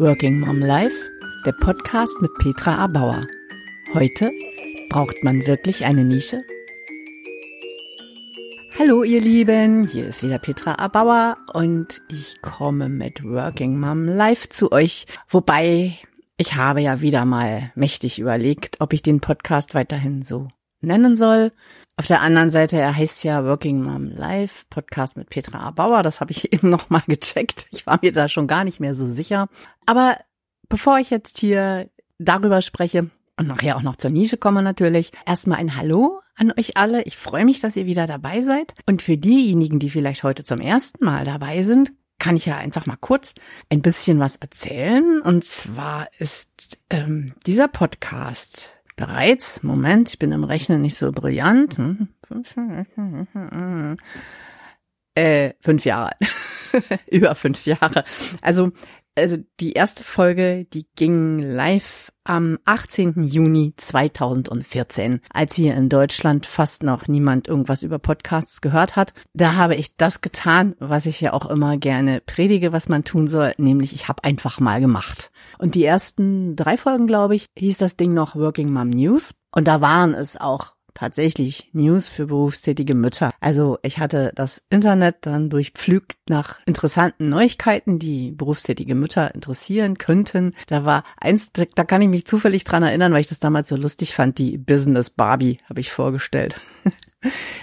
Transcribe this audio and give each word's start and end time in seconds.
Working 0.00 0.40
Mom 0.40 0.60
Life, 0.60 1.10
der 1.44 1.52
Podcast 1.52 2.22
mit 2.22 2.32
Petra 2.38 2.82
A. 2.82 2.86
Bauer. 2.86 3.26
Heute 3.92 4.30
braucht 4.88 5.22
man 5.22 5.46
wirklich 5.46 5.84
eine 5.84 6.06
Nische? 6.06 6.42
Hallo 8.78 9.02
ihr 9.02 9.20
Lieben, 9.20 9.86
hier 9.86 10.06
ist 10.06 10.22
wieder 10.22 10.38
Petra 10.38 10.76
A. 10.76 10.88
Bauer 10.88 11.36
und 11.52 12.00
ich 12.08 12.40
komme 12.40 12.88
mit 12.88 13.22
Working 13.22 13.78
Mom 13.78 14.06
Life 14.06 14.48
zu 14.48 14.72
euch. 14.72 15.04
Wobei 15.28 15.98
ich 16.38 16.54
habe 16.54 16.80
ja 16.80 17.02
wieder 17.02 17.26
mal 17.26 17.70
mächtig 17.74 18.18
überlegt, 18.18 18.76
ob 18.80 18.94
ich 18.94 19.02
den 19.02 19.20
Podcast 19.20 19.74
weiterhin 19.74 20.22
so 20.22 20.48
nennen 20.80 21.14
soll. 21.14 21.52
Auf 22.00 22.06
der 22.06 22.22
anderen 22.22 22.48
Seite, 22.48 22.78
er 22.78 22.96
heißt 22.96 23.24
ja 23.24 23.44
Working 23.44 23.82
Mom 23.82 24.06
Live, 24.06 24.64
Podcast 24.70 25.18
mit 25.18 25.28
Petra 25.28 25.58
A. 25.58 25.70
Bauer. 25.70 26.02
Das 26.02 26.22
habe 26.22 26.30
ich 26.30 26.50
eben 26.54 26.70
noch 26.70 26.88
mal 26.88 27.02
gecheckt. 27.06 27.66
Ich 27.72 27.86
war 27.86 27.98
mir 28.00 28.10
da 28.10 28.26
schon 28.30 28.46
gar 28.46 28.64
nicht 28.64 28.80
mehr 28.80 28.94
so 28.94 29.06
sicher. 29.06 29.48
Aber 29.84 30.16
bevor 30.70 30.98
ich 30.98 31.10
jetzt 31.10 31.36
hier 31.36 31.90
darüber 32.18 32.62
spreche 32.62 33.10
und 33.36 33.48
nachher 33.48 33.76
auch 33.76 33.82
noch 33.82 33.96
zur 33.96 34.10
Nische 34.10 34.38
komme 34.38 34.62
natürlich, 34.62 35.12
erstmal 35.26 35.58
ein 35.58 35.76
Hallo 35.76 36.20
an 36.36 36.54
euch 36.56 36.78
alle. 36.78 37.02
Ich 37.02 37.18
freue 37.18 37.44
mich, 37.44 37.60
dass 37.60 37.76
ihr 37.76 37.84
wieder 37.84 38.06
dabei 38.06 38.40
seid. 38.40 38.72
Und 38.86 39.02
für 39.02 39.18
diejenigen, 39.18 39.78
die 39.78 39.90
vielleicht 39.90 40.22
heute 40.22 40.42
zum 40.42 40.62
ersten 40.62 41.04
Mal 41.04 41.26
dabei 41.26 41.64
sind, 41.64 41.92
kann 42.18 42.34
ich 42.34 42.46
ja 42.46 42.56
einfach 42.56 42.86
mal 42.86 42.96
kurz 42.96 43.34
ein 43.68 43.82
bisschen 43.82 44.20
was 44.20 44.36
erzählen. 44.36 45.20
Und 45.20 45.44
zwar 45.44 46.08
ist 46.18 46.78
ähm, 46.88 47.34
dieser 47.44 47.68
Podcast 47.68 48.72
bereits, 48.96 49.62
Moment, 49.62 50.10
ich 50.10 50.18
bin 50.18 50.32
im 50.32 50.44
Rechnen 50.44 50.80
nicht 50.80 50.96
so 50.96 51.12
brillant, 51.12 51.78
hm, 51.78 52.08
äh, 55.14 55.52
fünf 55.60 55.84
Jahre. 55.84 56.12
Über 57.10 57.34
fünf 57.34 57.66
Jahre. 57.66 58.04
Also 58.42 58.72
also 59.20 59.36
die 59.60 59.72
erste 59.72 60.02
Folge, 60.02 60.66
die 60.72 60.86
ging 60.96 61.38
live 61.38 62.12
am 62.24 62.58
18. 62.64 63.22
Juni 63.22 63.74
2014, 63.76 65.20
als 65.32 65.54
hier 65.54 65.74
in 65.74 65.88
Deutschland 65.88 66.46
fast 66.46 66.82
noch 66.82 67.08
niemand 67.08 67.48
irgendwas 67.48 67.82
über 67.82 67.98
Podcasts 67.98 68.60
gehört 68.60 68.96
hat. 68.96 69.12
Da 69.32 69.54
habe 69.54 69.74
ich 69.74 69.96
das 69.96 70.20
getan, 70.20 70.74
was 70.78 71.06
ich 71.06 71.20
ja 71.20 71.32
auch 71.32 71.46
immer 71.46 71.76
gerne 71.76 72.20
predige, 72.20 72.72
was 72.72 72.88
man 72.88 73.04
tun 73.04 73.26
soll, 73.26 73.52
nämlich 73.58 73.94
ich 73.94 74.08
habe 74.08 74.24
einfach 74.24 74.60
mal 74.60 74.80
gemacht. 74.80 75.30
Und 75.58 75.74
die 75.74 75.84
ersten 75.84 76.56
drei 76.56 76.76
Folgen, 76.76 77.06
glaube 77.06 77.34
ich, 77.34 77.46
hieß 77.56 77.78
das 77.78 77.96
Ding 77.96 78.14
noch 78.14 78.36
Working 78.36 78.72
Mom 78.72 78.90
News. 78.90 79.34
Und 79.52 79.66
da 79.66 79.80
waren 79.80 80.14
es 80.14 80.36
auch 80.36 80.74
tatsächlich 81.00 81.70
News 81.72 82.08
für 82.08 82.26
berufstätige 82.26 82.94
Mütter. 82.94 83.30
Also 83.40 83.78
ich 83.82 83.98
hatte 83.98 84.32
das 84.34 84.62
Internet 84.68 85.16
dann 85.22 85.48
durchpflügt 85.48 86.18
nach 86.28 86.60
interessanten 86.66 87.30
Neuigkeiten, 87.30 87.98
die 87.98 88.32
berufstätige 88.32 88.94
Mütter 88.94 89.34
interessieren 89.34 89.96
könnten. 89.96 90.54
Da 90.66 90.84
war 90.84 91.04
eins, 91.16 91.52
da 91.52 91.84
kann 91.84 92.02
ich 92.02 92.08
mich 92.08 92.26
zufällig 92.26 92.64
dran 92.64 92.82
erinnern, 92.82 93.14
weil 93.14 93.22
ich 93.22 93.28
das 93.28 93.38
damals 93.38 93.68
so 93.68 93.76
lustig 93.76 94.14
fand, 94.14 94.36
die 94.36 94.58
Business 94.58 95.08
Barbie 95.08 95.56
habe 95.70 95.80
ich 95.80 95.90
vorgestellt. 95.90 96.60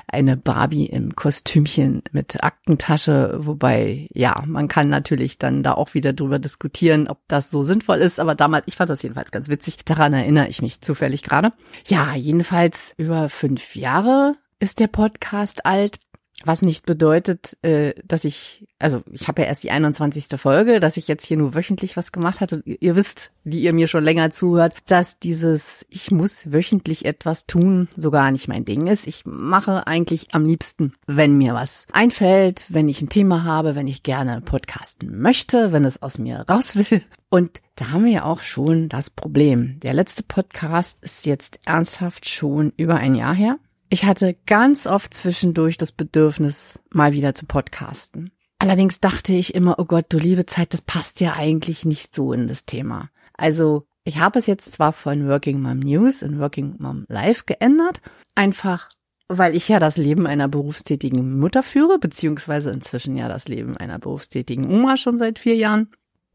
eine 0.07 0.37
Barbie 0.37 0.85
im 0.85 1.15
Kostümchen 1.15 2.03
mit 2.11 2.43
Aktentasche, 2.43 3.37
wobei, 3.39 4.07
ja, 4.13 4.43
man 4.45 4.67
kann 4.67 4.89
natürlich 4.89 5.37
dann 5.37 5.63
da 5.63 5.73
auch 5.73 5.93
wieder 5.93 6.13
drüber 6.13 6.39
diskutieren, 6.39 7.07
ob 7.07 7.19
das 7.27 7.49
so 7.49 7.63
sinnvoll 7.63 7.97
ist, 7.99 8.19
aber 8.19 8.35
damals, 8.35 8.67
ich 8.67 8.75
fand 8.75 8.89
das 8.89 9.03
jedenfalls 9.03 9.31
ganz 9.31 9.49
witzig, 9.49 9.77
daran 9.85 10.13
erinnere 10.13 10.47
ich 10.47 10.61
mich 10.61 10.81
zufällig 10.81 11.23
gerade. 11.23 11.51
Ja, 11.87 12.13
jedenfalls 12.15 12.93
über 12.97 13.29
fünf 13.29 13.75
Jahre 13.75 14.33
ist 14.59 14.79
der 14.79 14.87
Podcast 14.87 15.65
alt. 15.65 15.99
Was 16.43 16.61
nicht 16.61 16.85
bedeutet, 16.85 17.57
äh, 17.63 17.95
dass 18.05 18.23
ich, 18.23 18.67
also 18.77 19.01
ich 19.11 19.27
habe 19.27 19.41
ja 19.41 19.47
erst 19.47 19.63
die 19.63 19.71
21. 19.71 20.27
Folge, 20.39 20.79
dass 20.79 20.95
ich 20.95 21.07
jetzt 21.07 21.25
hier 21.25 21.35
nur 21.35 21.55
wöchentlich 21.55 21.97
was 21.97 22.11
gemacht 22.11 22.41
hatte. 22.41 22.61
Ihr 22.63 22.95
wisst, 22.95 23.31
die 23.43 23.61
ihr 23.61 23.73
mir 23.73 23.87
schon 23.87 24.03
länger 24.03 24.29
zuhört, 24.29 24.75
dass 24.87 25.17
dieses 25.17 25.85
Ich 25.89 26.11
muss 26.11 26.51
wöchentlich 26.51 27.05
etwas 27.05 27.47
tun 27.47 27.87
so 27.95 28.11
gar 28.11 28.29
nicht 28.31 28.47
mein 28.47 28.65
Ding 28.65 28.85
ist. 28.85 29.07
Ich 29.07 29.23
mache 29.25 29.87
eigentlich 29.87 30.35
am 30.35 30.45
liebsten, 30.45 30.93
wenn 31.07 31.37
mir 31.37 31.55
was 31.55 31.87
einfällt, 31.91 32.65
wenn 32.69 32.87
ich 32.87 33.01
ein 33.01 33.09
Thema 33.09 33.43
habe, 33.43 33.75
wenn 33.75 33.87
ich 33.87 34.03
gerne 34.03 34.41
podcasten 34.41 35.19
möchte, 35.19 35.71
wenn 35.71 35.85
es 35.85 36.03
aus 36.03 36.19
mir 36.19 36.45
raus 36.47 36.75
will. 36.75 37.01
Und 37.29 37.61
da 37.75 37.89
haben 37.91 38.05
wir 38.05 38.11
ja 38.11 38.23
auch 38.23 38.41
schon 38.41 38.89
das 38.89 39.09
Problem. 39.09 39.79
Der 39.81 39.93
letzte 39.93 40.23
Podcast 40.23 41.03
ist 41.03 41.25
jetzt 41.25 41.59
ernsthaft 41.65 42.29
schon 42.29 42.73
über 42.77 42.95
ein 42.95 43.15
Jahr 43.15 43.33
her. 43.33 43.57
Ich 43.89 44.05
hatte 44.05 44.35
ganz 44.45 44.85
oft 44.85 45.13
zwischendurch 45.13 45.77
das 45.77 45.91
Bedürfnis, 45.91 46.79
mal 46.89 47.13
wieder 47.13 47.33
zu 47.33 47.45
podcasten. 47.45 48.31
Allerdings 48.59 48.99
dachte 48.99 49.33
ich 49.33 49.55
immer, 49.55 49.79
oh 49.79 49.85
Gott, 49.85 50.07
du 50.09 50.17
liebe 50.17 50.45
Zeit, 50.45 50.73
das 50.73 50.81
passt 50.81 51.21
ja 51.21 51.33
eigentlich 51.33 51.85
nicht 51.85 52.13
so 52.13 52.33
in 52.33 52.47
das 52.47 52.65
Thema. 52.65 53.09
Also 53.33 53.87
ich 54.03 54.19
habe 54.19 54.39
es 54.39 54.47
jetzt 54.47 54.71
zwar 54.73 54.93
von 54.93 55.27
Working 55.27 55.61
Mom 55.61 55.79
News 55.79 56.21
in 56.21 56.39
Working 56.39 56.75
Mom 56.79 57.05
Live 57.07 57.45
geändert, 57.45 58.01
einfach 58.35 58.89
weil 59.29 59.55
ich 59.55 59.67
ja 59.67 59.79
das 59.79 59.97
Leben 59.97 60.25
einer 60.25 60.47
berufstätigen 60.47 61.37
Mutter 61.37 61.61
führe, 61.61 61.99
beziehungsweise 61.99 62.71
inzwischen 62.71 63.15
ja 63.17 63.27
das 63.27 63.47
Leben 63.47 63.77
einer 63.77 63.99
berufstätigen 63.99 64.69
Oma 64.73 64.97
schon 64.97 65.17
seit 65.17 65.39
vier 65.39 65.55
Jahren. 65.55 65.89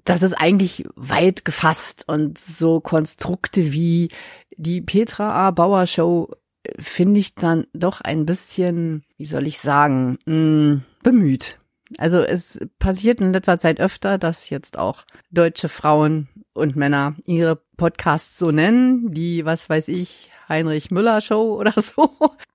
Das 0.04 0.22
ist 0.22 0.34
eigentlich 0.34 0.84
weit 0.94 1.44
gefasst 1.44 2.04
und 2.08 2.38
so 2.38 2.80
Konstrukte 2.80 3.72
wie 3.72 4.10
die 4.56 4.80
Petra 4.80 5.48
A. 5.48 5.50
Bauer 5.50 5.86
Show 5.86 6.30
finde 6.78 7.20
ich 7.20 7.34
dann 7.34 7.66
doch 7.72 8.00
ein 8.00 8.26
bisschen, 8.26 9.04
wie 9.16 9.26
soll 9.26 9.46
ich 9.46 9.58
sagen, 9.58 10.18
mh, 10.26 10.34
mm, 10.34 10.84
bemüht. 11.02 11.58
Also 11.98 12.20
es 12.20 12.58
passiert 12.78 13.20
in 13.20 13.32
letzter 13.32 13.58
Zeit 13.58 13.80
öfter, 13.80 14.18
dass 14.18 14.50
jetzt 14.50 14.78
auch 14.78 15.04
deutsche 15.30 15.68
Frauen 15.68 16.28
und 16.54 16.76
Männer 16.76 17.16
ihre 17.26 17.56
Podcasts 17.76 18.38
so 18.38 18.50
nennen, 18.50 19.10
die, 19.10 19.44
was 19.44 19.68
weiß 19.68 19.88
ich, 19.88 20.30
Heinrich 20.48 20.90
Müller 20.90 21.20
Show 21.20 21.54
oder 21.58 21.74
so. 21.80 22.10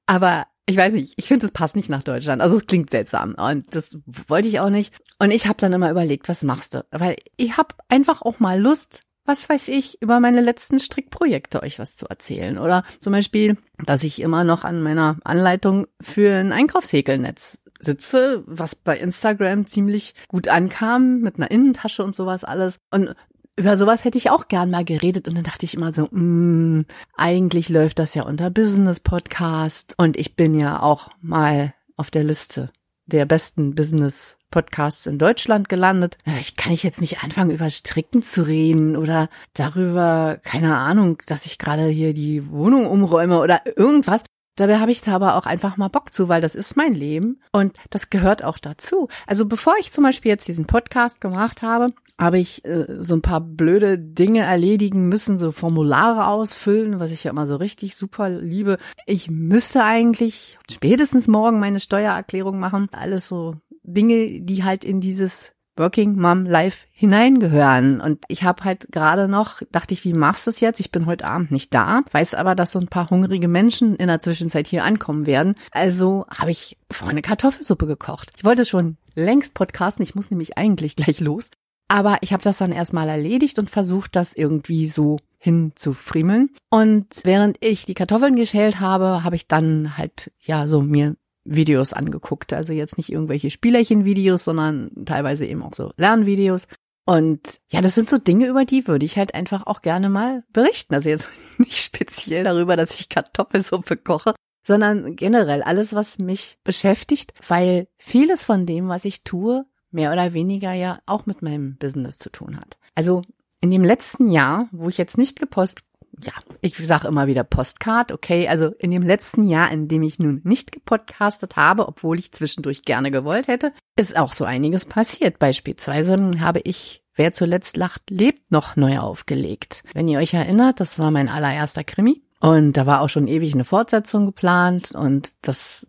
Aber 0.05 0.45
ich 0.65 0.75
weiß 0.77 0.93
nicht, 0.93 1.13
ich 1.15 1.27
finde, 1.27 1.45
es 1.45 1.51
passt 1.51 1.75
nicht 1.75 1.89
nach 1.89 2.03
Deutschland. 2.03 2.41
Also 2.41 2.57
es 2.57 2.65
klingt 2.65 2.89
seltsam 2.89 3.35
und 3.35 3.73
das 3.73 3.97
wollte 4.05 4.49
ich 4.49 4.59
auch 4.59 4.69
nicht. 4.69 4.93
Und 5.17 5.31
ich 5.31 5.47
habe 5.47 5.59
dann 5.59 5.73
immer 5.73 5.89
überlegt, 5.89 6.27
was 6.27 6.43
machst 6.43 6.73
du? 6.73 6.85
Weil 6.91 7.15
ich 7.37 7.57
habe 7.57 7.75
einfach 7.87 8.21
auch 8.21 8.39
mal 8.39 8.59
Lust, 8.59 9.03
was 9.27 9.47
weiß 9.49 9.67
ich, 9.67 10.01
über 10.01 10.19
meine 10.19 10.41
letzten 10.41 10.79
Strickprojekte 10.79 11.61
euch 11.61 11.79
was 11.79 11.97
zu 11.97 12.07
erzählen. 12.07 12.57
Oder 12.57 12.83
zum 12.99 13.13
Beispiel, 13.13 13.57
dass 13.85 14.03
ich 14.03 14.21
immer 14.21 14.43
noch 14.43 14.63
an 14.63 14.81
meiner 14.81 15.17
Anleitung 15.23 15.87
für 16.01 16.33
ein 16.33 16.53
Einkaufshäkelnetz 16.53 17.59
sitze, 17.79 18.43
was 18.47 18.75
bei 18.75 18.97
Instagram 18.97 19.67
ziemlich 19.67 20.15
gut 20.27 20.47
ankam, 20.47 21.19
mit 21.19 21.35
einer 21.35 21.51
Innentasche 21.51 22.03
und 22.03 22.15
sowas 22.15 22.43
alles. 22.43 22.79
Und 22.89 23.13
über 23.57 23.75
sowas 23.75 24.05
hätte 24.05 24.17
ich 24.17 24.29
auch 24.29 24.47
gern 24.47 24.69
mal 24.69 24.85
geredet 24.85 25.27
und 25.27 25.35
dann 25.35 25.43
dachte 25.43 25.65
ich 25.65 25.73
immer 25.73 25.91
so, 25.91 26.07
mm, 26.09 26.85
eigentlich 27.15 27.69
läuft 27.69 27.99
das 27.99 28.13
ja 28.13 28.23
unter 28.23 28.49
Business 28.49 28.99
Podcast 28.99 29.95
und 29.97 30.15
ich 30.15 30.35
bin 30.35 30.53
ja 30.53 30.81
auch 30.81 31.09
mal 31.21 31.73
auf 31.95 32.11
der 32.11 32.23
Liste 32.23 32.69
der 33.07 33.25
besten 33.25 33.75
Business 33.75 34.37
Podcasts 34.51 35.07
in 35.07 35.17
Deutschland 35.17 35.67
gelandet. 35.67 36.17
Ich 36.39 36.55
kann 36.55 36.71
ich 36.71 36.83
jetzt 36.83 37.01
nicht 37.01 37.23
anfangen, 37.23 37.51
über 37.51 37.69
Stricken 37.69 38.21
zu 38.21 38.47
reden 38.47 38.95
oder 38.95 39.29
darüber, 39.53 40.39
keine 40.43 40.77
Ahnung, 40.77 41.17
dass 41.27 41.45
ich 41.45 41.57
gerade 41.57 41.87
hier 41.87 42.13
die 42.13 42.49
Wohnung 42.49 42.87
umräume 42.87 43.39
oder 43.39 43.61
irgendwas. 43.77 44.23
Dabei 44.57 44.79
habe 44.79 44.91
ich 44.91 45.01
da 45.01 45.13
aber 45.13 45.35
auch 45.35 45.45
einfach 45.45 45.77
mal 45.77 45.87
Bock 45.87 46.11
zu, 46.11 46.27
weil 46.27 46.41
das 46.41 46.55
ist 46.55 46.75
mein 46.75 46.93
Leben 46.93 47.39
und 47.51 47.77
das 47.91 48.09
gehört 48.09 48.43
auch 48.43 48.57
dazu. 48.57 49.07
Also 49.25 49.45
bevor 49.45 49.75
ich 49.79 49.91
zum 49.91 50.03
Beispiel 50.03 50.29
jetzt 50.29 50.47
diesen 50.47 50.65
Podcast 50.65 51.21
gemacht 51.21 51.61
habe, 51.61 51.87
habe 52.19 52.39
ich 52.39 52.65
äh, 52.65 52.97
so 52.99 53.13
ein 53.13 53.21
paar 53.21 53.39
blöde 53.39 53.99
Dinge 53.99 54.41
erledigen 54.41 55.07
müssen, 55.07 55.37
so 55.37 55.51
Formulare 55.51 56.27
ausfüllen, 56.27 56.99
was 56.99 57.11
ich 57.11 57.23
ja 57.23 57.31
immer 57.31 57.47
so 57.47 57.55
richtig 57.55 57.95
super 57.95 58.29
liebe. 58.29 58.77
Ich 59.05 59.29
müsste 59.29 59.83
eigentlich 59.83 60.57
spätestens 60.69 61.27
morgen 61.27 61.59
meine 61.59 61.79
Steuererklärung 61.79 62.59
machen. 62.59 62.89
Alles 62.91 63.27
so 63.27 63.55
Dinge, 63.83 64.41
die 64.41 64.63
halt 64.63 64.83
in 64.83 64.99
dieses 64.99 65.53
Working 65.77 66.19
Mom 66.19 66.45
Life 66.45 66.85
hineingehören. 66.91 68.01
Und 68.01 68.23
ich 68.27 68.43
habe 68.43 68.63
halt 68.63 68.91
gerade 68.91 69.27
noch, 69.27 69.61
dachte 69.71 69.93
ich, 69.93 70.03
wie 70.03 70.13
machst 70.13 70.47
du 70.47 70.51
es 70.51 70.59
jetzt? 70.59 70.79
Ich 70.79 70.91
bin 70.91 71.05
heute 71.05 71.25
Abend 71.25 71.51
nicht 71.51 71.73
da, 71.73 72.01
weiß 72.11 72.33
aber, 72.33 72.55
dass 72.55 72.71
so 72.71 72.79
ein 72.79 72.87
paar 72.87 73.09
hungrige 73.09 73.47
Menschen 73.47 73.95
in 73.95 74.07
der 74.07 74.19
Zwischenzeit 74.19 74.67
hier 74.67 74.83
ankommen 74.83 75.25
werden. 75.25 75.55
Also 75.71 76.25
habe 76.29 76.51
ich 76.51 76.77
vorne 76.91 77.21
Kartoffelsuppe 77.21 77.87
gekocht. 77.87 78.31
Ich 78.37 78.43
wollte 78.43 78.65
schon 78.65 78.97
längst 79.15 79.53
podcasten, 79.53 80.03
ich 80.03 80.15
muss 80.15 80.31
nämlich 80.31 80.57
eigentlich 80.57 80.95
gleich 80.95 81.19
los. 81.19 81.49
Aber 81.87 82.17
ich 82.21 82.33
habe 82.33 82.43
das 82.43 82.57
dann 82.57 82.71
erstmal 82.71 83.07
erledigt 83.07 83.59
und 83.59 83.69
versucht, 83.69 84.15
das 84.15 84.33
irgendwie 84.33 84.87
so 84.87 85.17
hinzufriemeln. 85.37 86.49
Und 86.69 87.07
während 87.23 87.57
ich 87.61 87.85
die 87.85 87.93
Kartoffeln 87.93 88.35
geschält 88.35 88.79
habe, 88.79 89.23
habe 89.23 89.35
ich 89.35 89.47
dann 89.47 89.97
halt 89.97 90.31
ja 90.41 90.67
so 90.67 90.81
mir 90.81 91.15
Videos 91.47 91.93
angeguckt. 91.93 92.53
Also 92.53 92.73
jetzt 92.73 92.97
nicht 92.97 93.11
irgendwelche 93.11 93.49
Spielerchen-Videos, 93.49 94.43
sondern 94.43 94.91
teilweise 95.05 95.45
eben 95.45 95.63
auch 95.63 95.73
so 95.73 95.91
Lernvideos. 95.97 96.67
Und 97.05 97.61
ja, 97.69 97.81
das 97.81 97.95
sind 97.95 98.09
so 98.09 98.17
Dinge, 98.17 98.47
über 98.47 98.65
die 98.65 98.87
würde 98.87 99.05
ich 99.05 99.17
halt 99.17 99.33
einfach 99.33 99.65
auch 99.65 99.81
gerne 99.81 100.09
mal 100.09 100.43
berichten. 100.51 100.93
Also 100.93 101.09
jetzt 101.09 101.27
nicht 101.57 101.77
speziell 101.77 102.43
darüber, 102.43 102.75
dass 102.75 102.99
ich 102.99 103.09
Kartoffelsuppe 103.09 103.97
koche, 103.97 104.35
sondern 104.65 105.15
generell 105.15 105.63
alles, 105.63 105.95
was 105.95 106.19
mich 106.19 106.57
beschäftigt, 106.65 107.33
weil 107.47 107.87
vieles 107.97 108.43
von 108.43 108.65
dem, 108.65 108.89
was 108.89 109.05
ich 109.05 109.23
tue, 109.23 109.65
mehr 109.89 110.11
oder 110.11 110.33
weniger 110.33 110.73
ja 110.73 110.99
auch 111.05 111.25
mit 111.25 111.41
meinem 111.41 111.77
Business 111.77 112.17
zu 112.17 112.29
tun 112.29 112.59
hat. 112.59 112.77
Also 112.93 113.21
in 113.61 113.71
dem 113.71 113.85
letzten 113.85 114.29
Jahr, 114.29 114.67
wo 114.71 114.89
ich 114.89 114.97
jetzt 114.97 115.17
nicht 115.17 115.39
gepost, 115.39 115.83
ja, 116.21 116.33
ich 116.61 116.77
sage 116.77 117.07
immer 117.07 117.27
wieder 117.27 117.43
Postcard, 117.43 118.11
okay, 118.11 118.47
also 118.47 118.73
in 118.79 118.91
dem 118.91 119.03
letzten 119.03 119.49
Jahr, 119.49 119.71
in 119.71 119.87
dem 119.87 120.03
ich 120.03 120.19
nun 120.19 120.41
nicht 120.43 120.71
gepodcastet 120.71 121.55
habe, 121.55 121.87
obwohl 121.87 122.17
ich 122.17 122.31
zwischendurch 122.31 122.81
gerne 122.81 123.11
gewollt 123.11 123.47
hätte, 123.47 123.71
ist 123.95 124.17
auch 124.17 124.33
so 124.33 124.45
einiges 124.45 124.85
passiert. 124.85 125.39
Beispielsweise 125.39 126.31
habe 126.39 126.61
ich 126.63 127.03
Wer 127.17 127.33
zuletzt 127.33 127.77
lacht, 127.77 128.11
lebt 128.11 128.51
noch 128.51 128.75
neu 128.75 128.99
aufgelegt. 128.99 129.83
Wenn 129.95 130.07
ihr 130.07 130.19
euch 130.19 130.35
erinnert, 130.35 130.79
das 130.79 130.99
war 130.99 131.09
mein 131.09 131.29
allererster 131.29 131.83
Krimi. 131.83 132.21
Und 132.39 132.73
da 132.77 132.85
war 132.85 133.01
auch 133.01 133.09
schon 133.09 133.27
ewig 133.27 133.55
eine 133.55 133.65
Fortsetzung 133.65 134.27
geplant 134.27 134.91
und 134.91 135.31
das 135.41 135.87